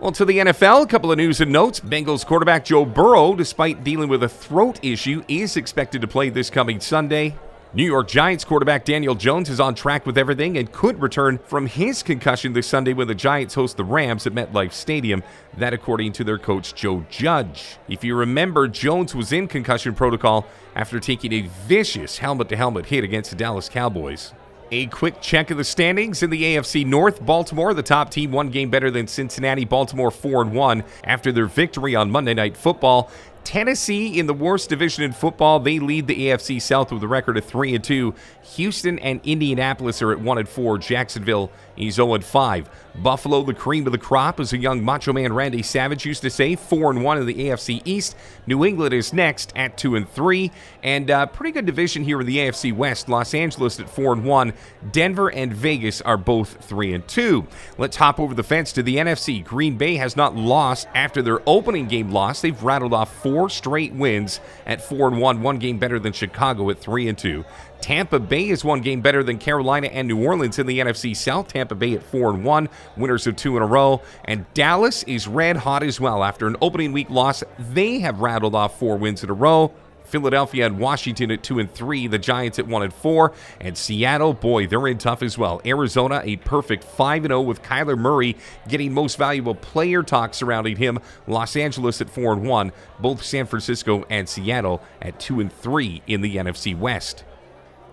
Well, 0.01 0.13
to 0.13 0.25
the 0.25 0.39
NFL, 0.39 0.83
a 0.83 0.87
couple 0.87 1.13
of 1.13 1.19
news 1.19 1.41
and 1.41 1.53
notes. 1.53 1.81
Bengals 1.81 2.27
quarterback 2.27 2.65
Joe 2.65 2.85
Burrow, 2.85 3.35
despite 3.35 3.85
dealing 3.85 4.09
with 4.09 4.23
a 4.23 4.29
throat 4.29 4.81
issue, 4.83 5.23
is 5.29 5.57
expected 5.57 6.01
to 6.01 6.09
play 6.09 6.31
this 6.31 6.51
coming 6.51 6.81
Sunday. 6.81 7.37
New 7.75 7.85
York 7.85 8.07
Giants 8.07 8.45
quarterback 8.45 8.85
Daniel 8.85 9.17
Jones 9.17 9.51
is 9.51 9.59
on 9.59 9.75
track 9.75 10.07
with 10.07 10.17
everything 10.17 10.59
and 10.59 10.71
could 10.71 11.03
return 11.03 11.39
from 11.39 11.67
his 11.67 12.05
concussion 12.05 12.53
this 12.53 12.69
Sunday 12.69 12.93
when 12.93 13.09
the 13.09 13.17
Giants 13.17 13.55
host 13.55 13.77
the 13.77 13.83
Rams 13.83 14.29
at 14.29 14.33
MetLife 14.33 14.73
Stadium. 14.73 15.25
That, 15.57 15.75
according 15.75 16.13
to 16.13 16.23
their 16.23 16.39
coach, 16.39 16.77
Joe 16.77 17.05
Judge. 17.11 17.79
If 17.89 18.05
you 18.05 18.15
remember, 18.15 18.69
Jones 18.69 19.13
was 19.13 19.33
in 19.33 19.49
concussion 19.49 19.93
protocol 19.97 20.47
after 20.77 21.01
taking 21.01 21.33
a 21.33 21.49
vicious 21.67 22.19
helmet 22.19 22.49
to 22.51 22.57
helmet 22.57 22.87
hit 22.87 23.03
against 23.03 23.31
the 23.31 23.37
Dallas 23.37 23.69
Cowboys. 23.69 24.33
A 24.71 24.87
quick 24.87 25.21
check 25.21 25.51
of 25.51 25.57
the 25.57 25.65
standings 25.65 26.23
in 26.23 26.31
the 26.31 26.43
AFC 26.43 26.87
North. 26.87 27.25
Baltimore, 27.25 27.75
the 27.75 27.83
top 27.83 28.11
team, 28.11 28.33
one 28.33 28.51
game 28.51 28.71
better 28.71 28.91
than 28.91 29.07
Cincinnati. 29.07 29.65
Baltimore 29.65 30.11
4 30.11 30.43
and 30.43 30.53
1 30.53 30.85
after 31.05 31.33
their 31.33 31.47
victory 31.47 31.95
on 31.95 32.11
Monday 32.11 32.35
Night 32.35 32.57
Football. 32.57 33.11
Tennessee 33.45 34.19
in 34.19 34.27
the 34.27 34.35
worst 34.35 34.69
division 34.69 35.05
in 35.05 35.13
football. 35.13 35.61
They 35.61 35.79
lead 35.79 36.07
the 36.07 36.29
AFC 36.29 36.61
South 36.61 36.91
with 36.91 37.03
a 37.03 37.09
record 37.09 37.37
of 37.37 37.45
3 37.45 37.75
and 37.75 37.85
2. 37.85 38.15
Houston 38.55 38.99
and 38.99 39.21
Indianapolis 39.25 40.03
are 40.03 40.13
at 40.13 40.21
1 40.21 40.39
and 40.39 40.49
4. 40.49 40.79
Jacksonville 40.79 41.51
is 41.77 41.95
0 41.95 42.15
and 42.15 42.25
5. 42.25 42.71
Buffalo, 42.97 43.43
the 43.43 43.55
cream 43.55 43.87
of 43.87 43.93
the 43.93 43.99
crop, 43.99 44.39
as 44.39 44.53
a 44.53 44.59
young 44.59 44.85
Macho 44.85 45.13
Man 45.13 45.33
Randy 45.33 45.63
Savage 45.63 46.07
used 46.07 46.23
to 46.23 46.31
say, 46.31 46.55
4 46.55 46.93
and 46.93 47.03
1 47.03 47.19
in 47.19 47.27
the 47.27 47.35
AFC 47.35 47.83
East. 47.85 48.17
New 48.47 48.65
England 48.65 48.95
is 48.95 49.13
next 49.13 49.53
at 49.57 49.77
2 49.77 49.97
and 49.97 50.09
3. 50.09 50.53
And 50.83 51.11
uh, 51.11 51.27
pretty 51.27 51.51
good 51.51 51.67
division 51.67 52.05
here 52.05 52.21
in 52.21 52.27
the 52.27 52.37
AFC 52.37 52.73
West. 52.73 53.09
Los 53.09 53.35
Angeles 53.35 53.81
at 53.81 53.91
4 53.91 54.13
and 54.13 54.25
1. 54.25 54.53
Denver 54.93 55.29
and 55.29 55.53
Vegas 55.53 56.01
are 56.03 56.17
both 56.17 56.65
3 56.65 56.95
and 56.95 57.09
2. 57.09 57.47
Let's 57.79 57.97
hop 57.97 58.21
over 58.21 58.35
the 58.35 58.45
fence 58.45 58.73
to 58.73 58.83
the 58.83 58.97
NFC. 58.97 59.43
Green 59.43 59.77
Bay 59.77 59.97
has 59.97 60.17
not 60.17 60.37
lost 60.37 60.87
after 60.95 61.21
their 61.21 61.41
opening 61.49 61.89
game 61.89 62.13
loss. 62.13 62.41
They've 62.41 62.63
rattled 62.63 62.95
off 62.95 63.13
four 63.23 63.51
straight 63.51 63.93
wins 63.93 64.41
at 64.67 64.83
four 64.83 65.09
and 65.09 65.21
one, 65.21 65.43
one 65.43 65.59
game 65.59 65.79
better 65.79 65.99
than 65.99 66.13
Chicago 66.13 66.71
at 66.71 66.79
three 66.79 67.09
and 67.09 67.19
two. 67.19 67.45
Tampa 67.85 68.19
Bay 68.19 68.49
is 68.49 68.65
one 68.65 68.81
game 68.81 69.03
better 69.03 69.23
than 69.23 69.37
Carolina 69.37 69.89
and 69.89 70.09
New 70.09 70.25
Orleans 70.25 70.59
in 70.59 70.67
the 70.67 70.79
NFC 70.79 71.15
South. 71.15 71.49
Tampa 71.49 71.75
Bay 71.75 71.93
at 71.93 72.03
four 72.03 72.31
and 72.31 72.43
one, 72.43 72.71
winners 72.97 73.27
of 73.27 73.37
two 73.37 73.59
in 73.59 73.63
a 73.63 73.67
row, 73.67 74.01
and 74.25 74.47
Dallas 74.55 75.03
is 75.03 75.29
red 75.29 75.59
hot 75.59 75.83
as 75.83 76.01
well 76.01 76.25
after 76.25 76.47
an 76.47 76.57
opening 76.63 76.93
week 76.93 77.11
loss. 77.11 77.45
They 77.59 77.99
have 77.99 78.21
rattled 78.21 78.55
off 78.55 78.79
four 78.79 78.97
wins 78.97 79.23
in 79.23 79.29
a 79.29 79.35
row. 79.35 79.71
Philadelphia 80.05 80.65
and 80.65 80.79
Washington 80.79 81.31
at 81.31 81.43
2 81.43 81.59
and 81.59 81.71
3, 81.71 82.07
the 82.07 82.19
Giants 82.19 82.59
at 82.59 82.67
1 82.67 82.83
and 82.85 82.95
4, 82.95 83.33
and 83.61 83.77
Seattle, 83.77 84.33
boy, 84.33 84.67
they're 84.67 84.89
in 84.89 84.97
tough 84.97 85.23
as 85.23 85.37
well. 85.37 85.61
Arizona 85.67 86.23
a 86.25 86.37
perfect 86.37 86.85
5 86.85 87.25
and 87.25 87.33
0 87.33 87.43
with 87.43 87.63
Kyler 87.63 87.99
Murray 87.99 88.35
getting 88.67 88.95
most 88.95 89.19
valuable 89.19 89.55
player 89.55 90.03
talk 90.03 90.33
surrounding 90.33 90.77
him. 90.77 91.01
Los 91.27 91.55
Angeles 91.55 92.01
at 92.01 92.09
4 92.09 92.33
and 92.33 92.49
1, 92.49 92.73
both 92.99 93.23
San 93.23 93.45
Francisco 93.45 94.07
and 94.09 94.27
Seattle 94.27 94.83
at 95.03 95.21
2 95.21 95.41
and 95.41 95.53
3 95.53 96.01
in 96.07 96.23
the 96.23 96.37
NFC 96.37 96.75
West. 96.79 97.25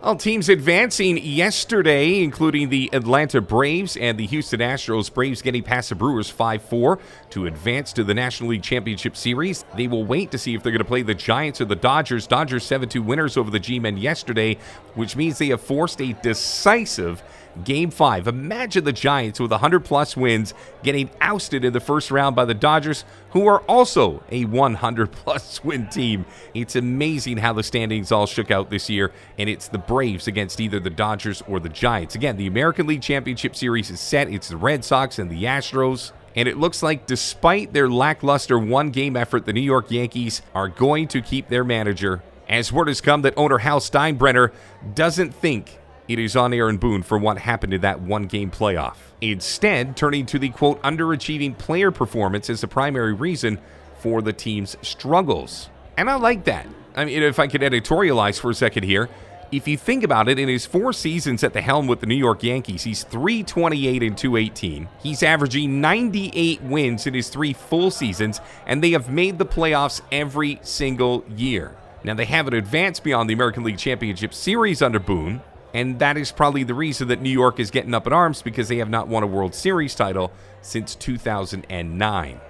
All 0.04 0.16
teams 0.16 0.50
advancing 0.50 1.20
yesterday, 1.20 2.24
including 2.24 2.70
the 2.70 2.90
Atlanta 2.92 3.40
Braves 3.40 3.96
and 3.96 4.18
the 4.18 4.26
Houston 4.26 4.60
Astros. 4.60 5.14
Braves 5.14 5.44
getting 5.44 5.62
past 5.62 5.90
the 5.90 5.96
Brewers 5.96 6.28
5 6.28 6.64
4 6.64 6.98
to 7.30 7.46
advance 7.46 7.94
to 7.94 8.04
the 8.04 8.16
National 8.16 8.50
League 8.50 8.64
Championship 8.64 9.16
Series. 9.16 9.64
They 9.78 9.88
will 9.88 10.04
wait 10.04 10.32
to 10.32 10.40
see 10.40 10.56
if 10.56 10.64
they're 10.64 10.72
going 10.72 10.80
to 10.80 10.86
play 10.86 11.04
the 11.04 11.14
Giants 11.14 11.62
or 11.62 11.66
the 11.66 11.76
Dodgers. 11.76 12.26
Dodgers 12.26 12.64
7 12.64 12.90
2 12.90 13.04
winners 13.04 13.38
over 13.38 13.52
the 13.52 13.60
G 13.60 13.80
Men 13.80 13.96
yesterday, 13.96 14.58
which 14.96 15.16
means 15.16 15.38
they 15.38 15.50
have 15.50 15.62
forced 15.62 16.02
a 16.02 16.14
decisive 16.24 17.22
Game 17.64 17.92
5. 17.92 18.28
Imagine 18.28 18.84
the 18.84 18.94
Giants 18.94 19.40
with 19.40 19.52
100 19.52 19.82
plus 19.82 20.16
wins 20.16 20.54
getting 20.84 21.10
ousted 21.20 21.66
in 21.66 21.74
the 21.74 21.80
first 21.80 22.12
round 22.12 22.36
by 22.36 22.46
the 22.46 22.54
Dodgers, 22.54 23.04
who 23.32 23.48
are 23.48 23.60
also 23.62 24.24
a 24.32 24.46
100 24.46 25.12
plus 25.12 25.64
win 25.64 25.88
team. 25.88 26.26
It's 26.54 26.76
amazing 26.76 27.38
how 27.38 27.54
the 27.54 27.64
standings 27.64 28.12
all 28.12 28.26
shook 28.26 28.52
out 28.52 28.70
this 28.70 28.90
year, 28.90 29.12
and 29.38 29.50
it's 29.50 29.68
the 29.68 29.78
Braves 29.78 30.28
against 30.28 30.60
either 30.60 30.80
the 30.80 30.90
Dodgers 30.90 31.44
or 31.48 31.60
the 31.60 31.70
Giants. 31.70 32.16
Again, 32.16 32.38
the 32.38 32.48
American 32.48 32.88
League 32.88 33.02
Championship 33.02 33.56
Series 33.56 33.90
is 33.90 34.00
set. 34.00 34.30
It's 34.30 34.50
the 34.50 34.58
Red 34.58 34.86
Sox 34.86 35.20
and 35.20 35.30
the 35.30 35.44
Astros. 35.44 36.12
And 36.36 36.48
it 36.48 36.58
looks 36.58 36.82
like, 36.82 37.06
despite 37.06 37.74
their 37.74 37.90
lackluster 37.90 38.58
one 38.58 38.92
game 38.92 39.18
effort, 39.18 39.46
the 39.46 39.52
New 39.54 39.60
York 39.60 39.92
Yankees 39.92 40.42
are 40.56 40.70
going 40.70 41.10
to 41.10 41.22
keep 41.22 41.50
their 41.50 41.66
manager. 41.66 42.24
As 42.48 42.72
word 42.72 42.88
has 42.88 43.02
come 43.02 43.22
that 43.24 43.34
owner 43.38 43.60
Hal 43.60 43.80
Steinbrenner 43.80 44.52
doesn't 44.94 45.34
think 45.34 45.80
it 46.12 46.20
is 46.20 46.36
on 46.36 46.54
Aaron 46.54 46.78
Boone 46.78 47.04
for 47.04 47.18
what 47.18 47.38
happened 47.38 47.74
in 47.74 47.82
that 47.82 48.02
one 48.02 48.24
game 48.24 48.52
playoff. 48.52 48.96
Instead, 49.22 49.96
turning 49.96 50.26
to 50.28 50.40
the 50.40 50.50
quote, 50.50 50.82
underachieving 50.82 51.58
player 51.58 51.92
performance 51.92 52.50
as 52.50 52.62
the 52.62 52.68
primary 52.68 53.14
reason 53.14 53.60
for 54.00 54.22
the 54.22 54.34
team's 54.34 54.76
struggles. 54.82 55.70
And 55.98 56.10
I 56.10 56.16
like 56.16 56.46
that. 56.46 56.68
I 56.96 57.06
mean, 57.06 57.22
if 57.24 57.40
I 57.40 57.48
could 57.48 57.62
editorialize 57.62 58.40
for 58.40 58.50
a 58.50 58.56
second 58.56 58.84
here, 58.84 59.10
if 59.52 59.68
you 59.68 59.78
think 59.78 60.04
about 60.04 60.30
it, 60.30 60.40
in 60.40 60.48
his 60.48 60.66
four 60.66 60.94
seasons 60.94 61.44
at 61.44 61.52
the 61.52 61.62
helm 61.62 61.86
with 61.86 62.00
the 62.00 62.06
New 62.06 62.16
York 62.16 62.42
Yankees, 62.42 62.84
he's 62.84 63.04
328 63.04 64.02
and 64.02 64.18
218. 64.18 64.88
He's 65.04 65.24
averaging 65.24 65.82
98 65.82 66.62
wins 66.64 67.06
in 67.06 67.14
his 67.14 67.28
three 67.28 67.52
full 67.52 67.92
seasons, 67.92 68.40
and 68.66 68.82
they 68.82 68.92
have 68.92 69.10
made 69.10 69.38
the 69.38 69.46
playoffs 69.46 70.02
every 70.12 70.60
single 70.64 71.26
year. 71.36 71.76
Now, 72.04 72.14
they 72.14 72.26
haven't 72.26 72.54
advanced 72.54 73.04
beyond 73.04 73.30
the 73.30 73.34
American 73.34 73.64
League 73.64 73.78
Championship 73.78 74.34
Series 74.34 74.82
under 74.82 75.00
Boone, 75.00 75.42
and 75.74 76.00
that 76.00 76.18
is 76.18 76.32
probably 76.32 76.64
the 76.64 76.74
reason 76.74 77.08
that 77.08 77.22
New 77.22 77.30
York 77.30 77.60
is 77.60 77.72
getting 77.72 77.94
up 77.94 78.08
in 78.08 78.14
arms 78.14 78.42
because 78.42 78.68
they 78.68 78.78
have 78.78 78.90
not 78.90 79.08
won 79.08 79.24
a 79.24 79.28
World 79.28 79.56
Series 79.56 79.96
title 79.96 80.32
since 80.62 80.96
2009. 80.96 82.42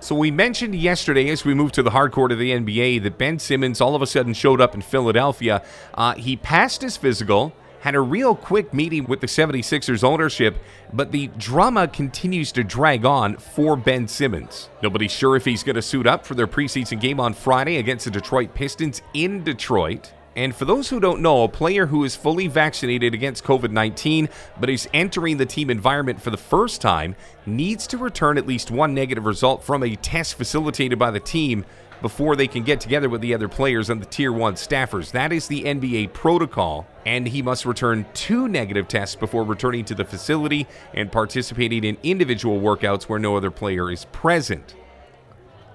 So 0.00 0.14
we 0.14 0.30
mentioned 0.30 0.74
yesterday, 0.74 1.30
as 1.30 1.44
we 1.44 1.54
moved 1.54 1.74
to 1.74 1.82
the 1.82 1.90
hardcore 1.90 2.30
of 2.30 2.38
the 2.38 2.52
NBA, 2.52 3.02
that 3.02 3.18
Ben 3.18 3.38
Simmons 3.38 3.80
all 3.80 3.94
of 3.94 4.02
a 4.02 4.06
sudden 4.06 4.34
showed 4.34 4.60
up 4.60 4.74
in 4.74 4.82
Philadelphia. 4.82 5.64
Uh, 5.94 6.14
he 6.14 6.36
passed 6.36 6.82
his 6.82 6.96
physical, 6.98 7.54
had 7.80 7.94
a 7.94 8.00
real 8.00 8.34
quick 8.34 8.74
meeting 8.74 9.06
with 9.06 9.20
the 9.20 9.26
76ers 9.26 10.04
ownership, 10.04 10.58
but 10.92 11.12
the 11.12 11.28
drama 11.38 11.88
continues 11.88 12.52
to 12.52 12.62
drag 12.62 13.04
on 13.06 13.36
for 13.36 13.74
Ben 13.74 14.06
Simmons. 14.06 14.68
Nobody's 14.82 15.12
sure 15.12 15.34
if 15.34 15.44
he's 15.44 15.62
going 15.62 15.76
to 15.76 15.82
suit 15.82 16.06
up 16.06 16.26
for 16.26 16.34
their 16.34 16.46
preseason 16.46 17.00
game 17.00 17.18
on 17.18 17.32
Friday 17.32 17.78
against 17.78 18.04
the 18.04 18.10
Detroit 18.10 18.54
Pistons 18.54 19.02
in 19.14 19.42
Detroit. 19.44 20.12
And 20.36 20.54
for 20.54 20.66
those 20.66 20.90
who 20.90 21.00
don't 21.00 21.22
know, 21.22 21.44
a 21.44 21.48
player 21.48 21.86
who 21.86 22.04
is 22.04 22.14
fully 22.14 22.46
vaccinated 22.46 23.14
against 23.14 23.42
COVID 23.42 23.70
19 23.70 24.28
but 24.60 24.68
is 24.68 24.88
entering 24.92 25.38
the 25.38 25.46
team 25.46 25.70
environment 25.70 26.20
for 26.20 26.30
the 26.30 26.36
first 26.36 26.82
time 26.82 27.16
needs 27.46 27.86
to 27.88 27.98
return 27.98 28.36
at 28.36 28.46
least 28.46 28.70
one 28.70 28.94
negative 28.94 29.24
result 29.24 29.64
from 29.64 29.82
a 29.82 29.96
test 29.96 30.34
facilitated 30.34 30.98
by 30.98 31.10
the 31.10 31.20
team 31.20 31.64
before 32.02 32.36
they 32.36 32.46
can 32.46 32.62
get 32.62 32.80
together 32.80 33.08
with 33.08 33.22
the 33.22 33.32
other 33.32 33.48
players 33.48 33.88
and 33.88 34.02
the 34.02 34.06
Tier 34.06 34.30
1 34.30 34.54
staffers. 34.54 35.12
That 35.12 35.32
is 35.32 35.48
the 35.48 35.64
NBA 35.64 36.12
protocol, 36.12 36.86
and 37.06 37.26
he 37.26 37.40
must 37.40 37.64
return 37.64 38.04
two 38.12 38.48
negative 38.48 38.86
tests 38.86 39.16
before 39.16 39.44
returning 39.44 39.86
to 39.86 39.94
the 39.94 40.04
facility 40.04 40.66
and 40.92 41.10
participating 41.10 41.84
in 41.84 41.96
individual 42.02 42.60
workouts 42.60 43.04
where 43.04 43.18
no 43.18 43.34
other 43.34 43.50
player 43.50 43.90
is 43.90 44.04
present. 44.06 44.74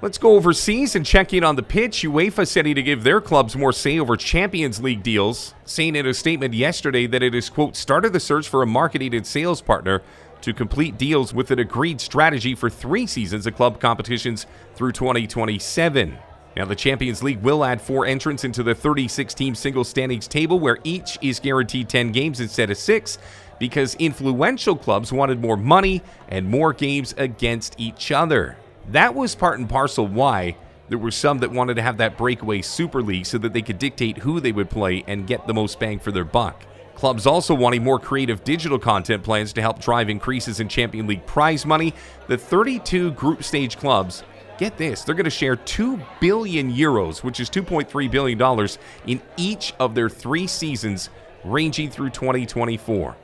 Let's 0.01 0.17
go 0.17 0.35
overseas 0.35 0.95
and 0.95 1.05
check 1.05 1.31
in 1.31 1.43
on 1.43 1.57
the 1.57 1.61
pitch. 1.61 2.01
UEFA 2.01 2.47
setting 2.47 2.73
to 2.73 2.81
give 2.81 3.03
their 3.03 3.21
clubs 3.21 3.55
more 3.55 3.71
say 3.71 3.99
over 3.99 4.17
Champions 4.17 4.81
League 4.81 5.03
deals, 5.03 5.53
saying 5.63 5.95
in 5.95 6.07
a 6.07 6.13
statement 6.15 6.55
yesterday 6.55 7.05
that 7.05 7.21
it 7.21 7.35
has, 7.35 7.51
quote, 7.51 7.75
started 7.75 8.11
the 8.11 8.19
search 8.19 8.49
for 8.49 8.63
a 8.63 8.65
marketing 8.65 9.13
and 9.13 9.27
sales 9.27 9.61
partner 9.61 10.01
to 10.41 10.55
complete 10.55 10.97
deals 10.97 11.35
with 11.35 11.51
an 11.51 11.59
agreed 11.59 12.01
strategy 12.01 12.55
for 12.55 12.67
three 12.67 13.05
seasons 13.05 13.45
of 13.45 13.55
club 13.55 13.79
competitions 13.79 14.47
through 14.73 14.91
2027. 14.91 16.17
Now, 16.57 16.65
the 16.65 16.75
Champions 16.75 17.21
League 17.21 17.43
will 17.43 17.63
add 17.63 17.79
four 17.79 18.07
entrants 18.07 18.43
into 18.43 18.63
the 18.63 18.73
36 18.73 19.35
team 19.35 19.53
single 19.53 19.83
standings 19.83 20.27
table, 20.27 20.59
where 20.59 20.79
each 20.83 21.19
is 21.21 21.39
guaranteed 21.39 21.89
10 21.89 22.11
games 22.11 22.39
instead 22.39 22.71
of 22.71 22.77
six, 22.77 23.19
because 23.59 23.93
influential 23.99 24.75
clubs 24.75 25.13
wanted 25.13 25.39
more 25.39 25.57
money 25.57 26.01
and 26.27 26.49
more 26.49 26.73
games 26.73 27.13
against 27.19 27.75
each 27.79 28.11
other. 28.11 28.57
That 28.89 29.15
was 29.15 29.35
part 29.35 29.59
and 29.59 29.69
parcel 29.69 30.07
why 30.07 30.57
there 30.89 30.97
were 30.97 31.11
some 31.11 31.37
that 31.39 31.51
wanted 31.51 31.75
to 31.75 31.81
have 31.81 31.97
that 31.97 32.17
breakaway 32.17 32.61
Super 32.61 33.01
League 33.01 33.25
so 33.25 33.37
that 33.37 33.53
they 33.53 33.61
could 33.61 33.79
dictate 33.79 34.17
who 34.17 34.39
they 34.39 34.51
would 34.51 34.69
play 34.69 35.03
and 35.07 35.27
get 35.27 35.47
the 35.47 35.53
most 35.53 35.79
bang 35.79 35.99
for 35.99 36.11
their 36.11 36.25
buck. 36.25 36.65
Clubs 36.95 37.25
also 37.25 37.55
wanting 37.55 37.83
more 37.83 37.99
creative 37.99 38.43
digital 38.43 38.77
content 38.77 39.23
plans 39.23 39.53
to 39.53 39.61
help 39.61 39.79
drive 39.79 40.09
increases 40.09 40.59
in 40.59 40.67
Champion 40.67 41.07
League 41.07 41.25
prize 41.25 41.65
money. 41.65 41.93
The 42.27 42.37
32 42.37 43.11
group 43.11 43.43
stage 43.43 43.77
clubs, 43.77 44.23
get 44.57 44.77
this, 44.77 45.03
they're 45.03 45.15
going 45.15 45.23
to 45.23 45.29
share 45.29 45.55
2 45.55 45.99
billion 46.19 46.71
euros, 46.71 47.23
which 47.23 47.39
is 47.39 47.49
2.3 47.49 48.11
billion 48.11 48.37
dollars 48.37 48.77
in 49.07 49.21
each 49.37 49.73
of 49.79 49.95
their 49.95 50.09
3 50.09 50.45
seasons 50.45 51.09
ranging 51.45 51.89
through 51.89 52.09
2024. 52.09 53.15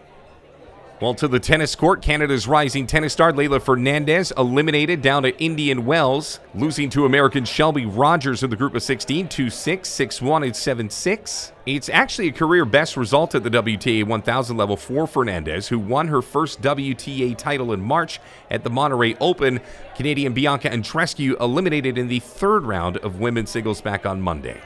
Well, 0.99 1.13
to 1.13 1.27
the 1.27 1.39
tennis 1.39 1.75
court, 1.75 2.01
Canada's 2.01 2.47
rising 2.47 2.88
tennis 2.88 3.13
star 3.13 3.31
Leylah 3.31 3.62
Fernandez 3.62 4.33
eliminated 4.36 5.03
down 5.03 5.25
at 5.25 5.39
Indian 5.39 5.86
Wells, 5.86 6.39
losing 6.55 6.89
to 6.89 7.05
American 7.05 7.45
Shelby 7.45 7.86
Rogers 7.86 8.41
in 8.41 8.49
the 8.49 8.55
group 8.55 8.73
of 8.73 8.81
16, 8.81 9.27
2 9.27 9.51
6, 9.51 9.88
6 9.88 10.21
1, 10.23 10.43
and 10.43 10.55
7 10.55 10.89
6. 10.89 11.51
It's 11.67 11.89
actually 11.89 12.29
a 12.29 12.31
career 12.31 12.65
best 12.65 12.97
result 12.97 13.36
at 13.36 13.43
the 13.43 13.51
WTA 13.51 14.05
1000 14.05 14.57
level 14.57 14.75
for 14.75 15.05
Fernandez, 15.05 15.67
who 15.67 15.77
won 15.77 16.07
her 16.07 16.23
first 16.23 16.63
WTA 16.63 17.38
title 17.38 17.73
in 17.73 17.81
March 17.81 18.19
at 18.49 18.63
the 18.63 18.71
Monterrey 18.71 19.15
Open. 19.21 19.60
Canadian 19.95 20.33
Bianca 20.33 20.67
Andreescu 20.67 21.39
eliminated 21.39 21.99
in 21.99 22.07
the 22.07 22.21
third 22.21 22.63
round 22.65 22.97
of 22.97 23.19
women's 23.19 23.51
singles 23.51 23.81
back 23.81 24.07
on 24.07 24.19
Monday. 24.19 24.60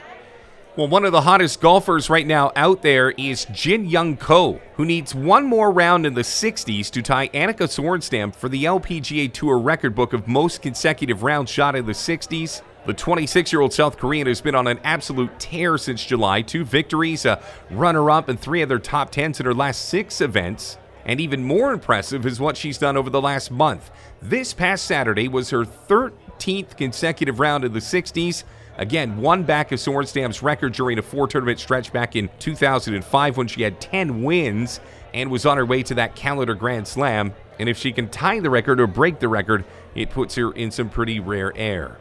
Well, 0.74 0.88
one 0.88 1.04
of 1.04 1.12
the 1.12 1.20
hottest 1.20 1.60
golfers 1.60 2.08
right 2.08 2.26
now 2.26 2.50
out 2.56 2.80
there 2.80 3.10
is 3.10 3.44
Jin 3.52 3.84
Young 3.84 4.16
Ko, 4.16 4.58
who 4.76 4.86
needs 4.86 5.14
one 5.14 5.44
more 5.44 5.70
round 5.70 6.06
in 6.06 6.14
the 6.14 6.22
60s 6.22 6.90
to 6.92 7.02
tie 7.02 7.28
Annika 7.28 7.68
Sorenstam 7.68 8.34
for 8.34 8.48
the 8.48 8.64
LPGA 8.64 9.30
Tour 9.30 9.58
record 9.58 9.94
book 9.94 10.14
of 10.14 10.26
most 10.26 10.62
consecutive 10.62 11.22
rounds 11.22 11.50
shot 11.50 11.76
in 11.76 11.84
the 11.84 11.92
60s. 11.92 12.62
The 12.86 12.94
26 12.94 13.52
year 13.52 13.60
old 13.60 13.74
South 13.74 13.98
Korean 13.98 14.26
has 14.26 14.40
been 14.40 14.54
on 14.54 14.66
an 14.66 14.80
absolute 14.82 15.38
tear 15.38 15.76
since 15.76 16.06
July. 16.06 16.40
Two 16.40 16.64
victories, 16.64 17.26
a 17.26 17.42
runner 17.68 18.10
up, 18.10 18.30
and 18.30 18.40
three 18.40 18.62
other 18.62 18.78
top 18.78 19.10
tens 19.10 19.40
in 19.40 19.44
her 19.44 19.52
last 19.52 19.84
six 19.90 20.22
events. 20.22 20.78
And 21.04 21.20
even 21.20 21.44
more 21.44 21.74
impressive 21.74 22.24
is 22.24 22.40
what 22.40 22.56
she's 22.56 22.78
done 22.78 22.96
over 22.96 23.10
the 23.10 23.20
last 23.20 23.50
month. 23.50 23.90
This 24.22 24.54
past 24.54 24.86
Saturday 24.86 25.28
was 25.28 25.50
her 25.50 25.66
13th 25.66 26.78
consecutive 26.78 27.40
round 27.40 27.62
in 27.62 27.74
the 27.74 27.80
60s. 27.80 28.44
Again, 28.78 29.20
one 29.20 29.42
back 29.42 29.70
of 29.70 29.78
Sorenstam's 29.78 30.42
record 30.42 30.72
during 30.72 30.98
a 30.98 31.02
four 31.02 31.28
tournament 31.28 31.60
stretch 31.60 31.92
back 31.92 32.16
in 32.16 32.30
2005 32.38 33.36
when 33.36 33.46
she 33.46 33.62
had 33.62 33.80
10 33.80 34.22
wins 34.22 34.80
and 35.12 35.30
was 35.30 35.44
on 35.44 35.58
her 35.58 35.66
way 35.66 35.82
to 35.82 35.94
that 35.94 36.14
calendar 36.14 36.54
Grand 36.54 36.88
Slam. 36.88 37.34
And 37.58 37.68
if 37.68 37.76
she 37.76 37.92
can 37.92 38.08
tie 38.08 38.40
the 38.40 38.50
record 38.50 38.80
or 38.80 38.86
break 38.86 39.18
the 39.18 39.28
record, 39.28 39.64
it 39.94 40.10
puts 40.10 40.36
her 40.36 40.52
in 40.52 40.70
some 40.70 40.88
pretty 40.88 41.20
rare 41.20 41.52
air. 41.54 41.98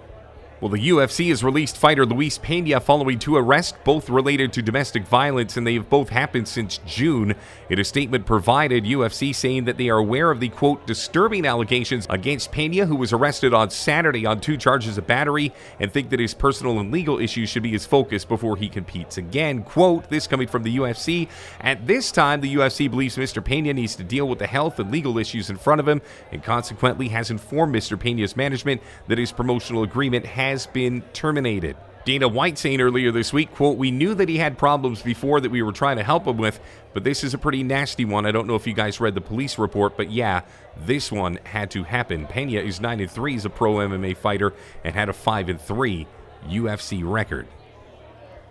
Well, 0.61 0.69
the 0.69 0.89
UFC 0.89 1.29
has 1.29 1.43
released 1.43 1.75
fighter 1.75 2.05
Luis 2.05 2.37
Pena 2.37 2.79
following 2.79 3.17
two 3.17 3.35
arrests, 3.35 3.75
both 3.83 4.11
related 4.11 4.53
to 4.53 4.61
domestic 4.61 5.07
violence, 5.07 5.57
and 5.57 5.65
they 5.65 5.73
have 5.73 5.89
both 5.89 6.09
happened 6.09 6.47
since 6.47 6.79
June. 6.85 7.33
In 7.71 7.79
a 7.79 7.83
statement 7.83 8.27
provided, 8.27 8.83
UFC 8.83 9.33
saying 9.33 9.65
that 9.65 9.77
they 9.77 9.89
are 9.89 9.97
aware 9.97 10.29
of 10.29 10.39
the 10.39 10.49
quote 10.49 10.85
disturbing 10.85 11.47
allegations 11.47 12.05
against 12.11 12.51
Pena, 12.51 12.85
who 12.85 12.95
was 12.95 13.11
arrested 13.11 13.55
on 13.55 13.71
Saturday 13.71 14.27
on 14.27 14.39
two 14.39 14.55
charges 14.55 14.99
of 14.99 15.07
battery, 15.07 15.51
and 15.79 15.91
think 15.91 16.11
that 16.11 16.19
his 16.19 16.35
personal 16.35 16.79
and 16.79 16.91
legal 16.91 17.17
issues 17.17 17.49
should 17.49 17.63
be 17.63 17.71
his 17.71 17.87
focus 17.87 18.23
before 18.23 18.55
he 18.55 18.69
competes 18.69 19.17
again. 19.17 19.63
Quote, 19.63 20.09
this 20.09 20.27
coming 20.27 20.47
from 20.47 20.61
the 20.61 20.77
UFC. 20.77 21.27
At 21.59 21.87
this 21.87 22.11
time, 22.11 22.39
the 22.39 22.53
UFC 22.53 22.87
believes 22.87 23.17
Mr. 23.17 23.43
Pena 23.43 23.73
needs 23.73 23.95
to 23.95 24.03
deal 24.03 24.27
with 24.27 24.37
the 24.37 24.45
health 24.45 24.77
and 24.77 24.91
legal 24.91 25.17
issues 25.17 25.49
in 25.49 25.57
front 25.57 25.81
of 25.81 25.87
him, 25.87 26.03
and 26.31 26.43
consequently 26.43 27.07
has 27.07 27.31
informed 27.31 27.73
Mr. 27.73 27.99
Pena's 27.99 28.37
management 28.37 28.79
that 29.07 29.17
his 29.17 29.31
promotional 29.31 29.81
agreement 29.81 30.27
has 30.27 30.50
has 30.51 30.67
been 30.67 31.01
terminated. 31.13 31.77
Dana 32.03 32.27
White 32.27 32.57
saying 32.57 32.81
earlier 32.81 33.11
this 33.11 33.31
week, 33.31 33.53
quote, 33.53 33.77
we 33.77 33.89
knew 33.89 34.13
that 34.15 34.27
he 34.27 34.37
had 34.37 34.57
problems 34.57 35.01
before 35.01 35.39
that 35.39 35.51
we 35.51 35.61
were 35.61 35.71
trying 35.71 35.97
to 35.97 36.03
help 36.03 36.25
him 36.25 36.37
with, 36.37 36.59
but 36.93 37.03
this 37.03 37.23
is 37.23 37.33
a 37.33 37.37
pretty 37.37 37.63
nasty 37.63 38.05
one. 38.05 38.25
I 38.25 38.31
don't 38.31 38.47
know 38.47 38.55
if 38.55 38.67
you 38.67 38.73
guys 38.73 38.99
read 38.99 39.15
the 39.15 39.21
police 39.21 39.57
report, 39.57 39.95
but 39.95 40.11
yeah, 40.11 40.41
this 40.75 41.11
one 41.11 41.39
had 41.45 41.71
to 41.71 41.83
happen. 41.83 42.27
Pena 42.27 42.59
is 42.59 42.81
9 42.81 42.99
and 42.99 43.09
3 43.09 43.35
as 43.35 43.45
a 43.45 43.49
pro 43.49 43.75
MMA 43.75 44.17
fighter 44.17 44.53
and 44.83 44.93
had 44.93 45.09
a 45.09 45.13
5 45.13 45.49
and 45.49 45.61
3 45.61 46.07
UFC 46.47 47.01
record. 47.03 47.47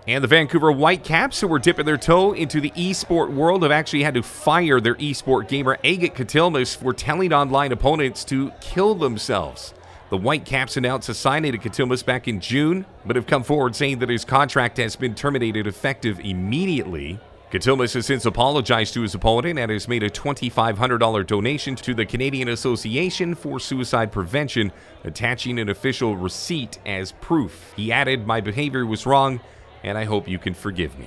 And 0.07 0.25
the 0.25 0.29
Vancouver 0.29 0.73
Whitecaps, 0.73 1.41
who 1.41 1.49
were 1.49 1.59
dipping 1.59 1.87
their 1.87 1.99
toe 1.99 2.33
into 2.33 2.61
the 2.61 2.71
esport 2.71 3.33
world, 3.35 3.63
have 3.63 3.73
actually 3.73 4.05
had 4.05 4.15
to 4.15 4.23
fire 4.23 4.81
their 4.81 4.95
esport 4.95 5.49
gamer 5.49 5.77
Agit 5.85 6.15
Katilmas 6.15 6.75
for 6.75 6.95
telling 6.95 7.33
online 7.33 7.73
opponents 7.73 8.25
to 8.27 8.53
kill 8.61 8.95
themselves. 8.95 9.75
The 10.11 10.18
Whitecaps 10.18 10.77
announced 10.77 11.09
a 11.09 11.14
signing 11.14 11.53
to 11.53 11.59
Katilmas 11.59 12.05
back 12.05 12.27
in 12.27 12.40
June, 12.40 12.85
but 13.07 13.14
have 13.14 13.29
come 13.29 13.44
forward 13.44 13.77
saying 13.77 14.01
that 14.01 14.09
his 14.09 14.25
contract 14.25 14.77
has 14.79 14.96
been 14.96 15.14
terminated 15.14 15.68
effective 15.68 16.18
immediately. 16.18 17.20
Katilmas 17.53 17.94
has 17.94 18.07
since 18.07 18.25
apologized 18.25 18.92
to 18.94 19.03
his 19.03 19.14
opponent 19.14 19.57
and 19.57 19.70
has 19.70 19.87
made 19.87 20.03
a 20.03 20.11
$2,500 20.11 21.27
donation 21.29 21.77
to 21.77 21.94
the 21.94 22.05
Canadian 22.05 22.49
Association 22.49 23.37
for 23.37 23.61
Suicide 23.61 24.11
Prevention, 24.11 24.73
attaching 25.05 25.61
an 25.61 25.68
official 25.68 26.16
receipt 26.16 26.81
as 26.85 27.12
proof. 27.20 27.73
He 27.77 27.92
added, 27.92 28.27
My 28.27 28.40
behavior 28.40 28.85
was 28.85 29.07
wrong, 29.07 29.38
and 29.85 29.96
I 29.96 30.07
hope 30.07 30.27
you 30.27 30.40
can 30.40 30.55
forgive 30.55 30.99
me. 30.99 31.07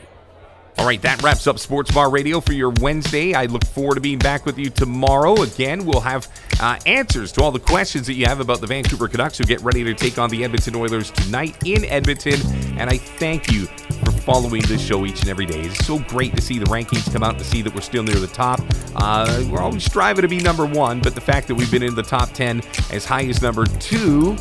All 0.78 0.86
right, 0.88 1.02
that 1.04 1.22
wraps 1.22 1.46
up 1.48 1.60
Sports 1.60 1.92
Bar 1.92 2.10
Radio 2.10 2.42
for 2.42 2.54
your 2.54 2.70
Wednesday. 2.70 3.34
I 3.36 3.46
look 3.46 3.64
forward 3.64 3.96
to 3.96 4.02
being 4.02 4.18
back 4.18 4.46
with 4.46 4.58
you 4.58 4.70
tomorrow. 4.70 5.42
Again, 5.44 5.86
we'll 5.86 6.02
have 6.02 6.28
uh, 6.60 6.80
answers 6.86 7.32
to 7.34 7.44
all 7.44 7.52
the 7.52 7.60
questions 7.60 8.08
that 8.08 8.14
you 8.14 8.26
have 8.26 8.40
about 8.40 8.60
the 8.60 8.68
Vancouver 8.68 9.08
Canucks 9.08 9.38
who 9.38 9.44
get 9.44 9.62
ready 9.62 9.84
to 9.84 9.94
take 9.94 10.18
on 10.18 10.30
the 10.30 10.44
Edmonton 10.44 10.76
Oilers 10.76 11.12
tonight 11.12 11.56
in 11.66 11.86
Edmonton. 11.86 12.40
And 12.78 12.90
I 12.90 12.98
thank 12.98 13.52
you 13.52 13.68
for 13.68 14.12
following 14.12 14.64
this 14.64 14.82
show 14.82 15.06
each 15.06 15.22
and 15.22 15.30
every 15.30 15.46
day. 15.46 15.62
It's 15.62 15.86
so 15.86 16.00
great 16.00 16.36
to 16.36 16.42
see 16.42 16.58
the 16.58 16.66
rankings 16.66 17.12
come 17.14 17.24
out 17.24 17.38
to 17.38 17.46
see 17.46 17.62
that 17.62 17.74
we're 17.74 17.82
still 17.82 18.04
near 18.04 18.16
the 18.16 18.28
top. 18.28 18.60
Uh, 18.96 19.46
we're 19.52 19.62
always 19.62 19.86
striving 19.86 20.24
to 20.24 20.28
be 20.28 20.40
number 20.40 20.66
one, 20.66 21.00
but 21.02 21.14
the 21.14 21.22
fact 21.22 21.48
that 21.48 21.56
we've 21.56 21.72
been 21.72 21.84
in 21.84 21.94
the 21.94 22.04
top 22.04 22.32
10 22.32 22.62
as 22.92 23.06
high 23.06 23.26
as 23.26 23.42
number 23.42 23.66
two, 23.66 24.34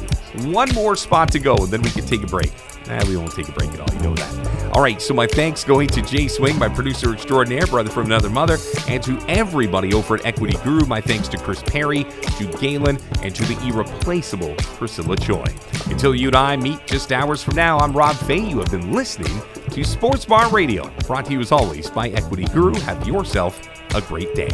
one 0.47 0.73
more 0.75 0.97
spot 0.97 1.31
to 1.33 1.38
go, 1.38 1.55
and 1.57 1.68
then 1.68 1.83
we 1.83 1.90
can 1.90 2.07
take 2.07 2.23
a 2.23 2.27
break. 2.27 2.53
Nah, 2.87 3.05
we 3.07 3.16
won't 3.16 3.33
take 3.33 3.49
a 3.49 3.53
break 3.53 3.71
at 3.73 3.81
all. 3.81 3.95
You 3.95 4.01
know 4.01 4.14
that. 4.14 4.71
All 4.75 4.83
right. 4.83 5.01
So 5.01 5.14
my 5.14 5.27
thanks 5.27 5.64
going 5.64 5.88
to 5.88 6.03
Jay 6.03 6.29
Swing, 6.29 6.59
my 6.59 6.68
producer 6.68 7.12
extraordinaire, 7.12 7.66
brother 7.66 7.90
from 7.90 8.07
another 8.07 8.31
mother, 8.31 8.57
and 8.88 9.03
to 9.05 9.18
everybody 9.29 9.92
over 9.92 10.16
at 10.16 10.27
Equity 10.27 10.57
Guru. 10.64 10.87
My 10.87 11.01
thanks 11.01 11.29
to 11.29 11.38
Chris 11.38 11.62
Perry, 11.62 12.05
to 12.05 12.59
Galen, 12.61 12.99
and 13.23 13.35
to 13.35 13.45
the 13.45 13.66
irreplaceable 13.66 14.55
Priscilla 14.57 15.16
Choi. 15.16 15.45
Until 15.87 16.14
you 16.14 16.29
and 16.29 16.37
I 16.37 16.57
meet 16.57 16.87
just 16.87 17.12
hours 17.12 17.42
from 17.42 17.57
now, 17.57 17.79
I'm 17.79 17.92
Rob 17.92 18.16
Fai. 18.16 18.35
You 18.35 18.59
have 18.59 18.71
been 18.71 18.92
listening 18.92 19.40
to 19.71 19.85
Sports 19.85 20.25
Bar 20.25 20.51
Radio, 20.51 20.90
brought 21.07 21.27
to 21.27 21.33
you 21.33 21.40
as 21.40 21.53
always 21.53 21.90
by 21.90 22.09
Equity 22.11 22.45
Guru. 22.45 22.75
Have 22.81 23.07
yourself 23.07 23.61
a 23.95 24.01
great 24.03 24.35
day. 24.35 24.51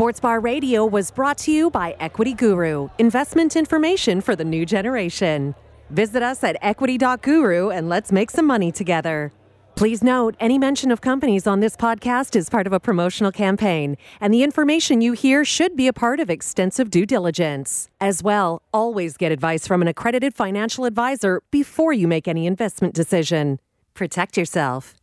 Sports 0.00 0.20
Bar 0.20 0.40
Radio 0.40 0.86
was 0.86 1.10
brought 1.10 1.36
to 1.36 1.52
you 1.52 1.68
by 1.68 1.94
Equity 2.00 2.32
Guru, 2.32 2.88
investment 2.98 3.54
information 3.54 4.22
for 4.22 4.34
the 4.34 4.46
new 4.46 4.64
generation. 4.64 5.54
Visit 5.90 6.22
us 6.22 6.42
at 6.42 6.56
equity.guru 6.62 7.68
and 7.68 7.86
let's 7.86 8.10
make 8.10 8.30
some 8.30 8.46
money 8.46 8.72
together. 8.72 9.30
Please 9.76 10.02
note, 10.02 10.36
any 10.40 10.56
mention 10.56 10.90
of 10.90 11.02
companies 11.02 11.46
on 11.46 11.60
this 11.60 11.76
podcast 11.76 12.34
is 12.34 12.48
part 12.48 12.66
of 12.66 12.72
a 12.72 12.80
promotional 12.80 13.30
campaign, 13.30 13.98
and 14.22 14.32
the 14.32 14.42
information 14.42 15.02
you 15.02 15.12
hear 15.12 15.44
should 15.44 15.76
be 15.76 15.86
a 15.86 15.92
part 15.92 16.18
of 16.18 16.30
extensive 16.30 16.88
due 16.88 17.04
diligence. 17.04 17.90
As 18.00 18.22
well, 18.22 18.62
always 18.72 19.18
get 19.18 19.30
advice 19.30 19.66
from 19.66 19.82
an 19.82 19.88
accredited 19.88 20.32
financial 20.32 20.86
advisor 20.86 21.42
before 21.50 21.92
you 21.92 22.08
make 22.08 22.26
any 22.26 22.46
investment 22.46 22.94
decision. 22.94 23.60
Protect 23.92 24.38
yourself. 24.38 24.94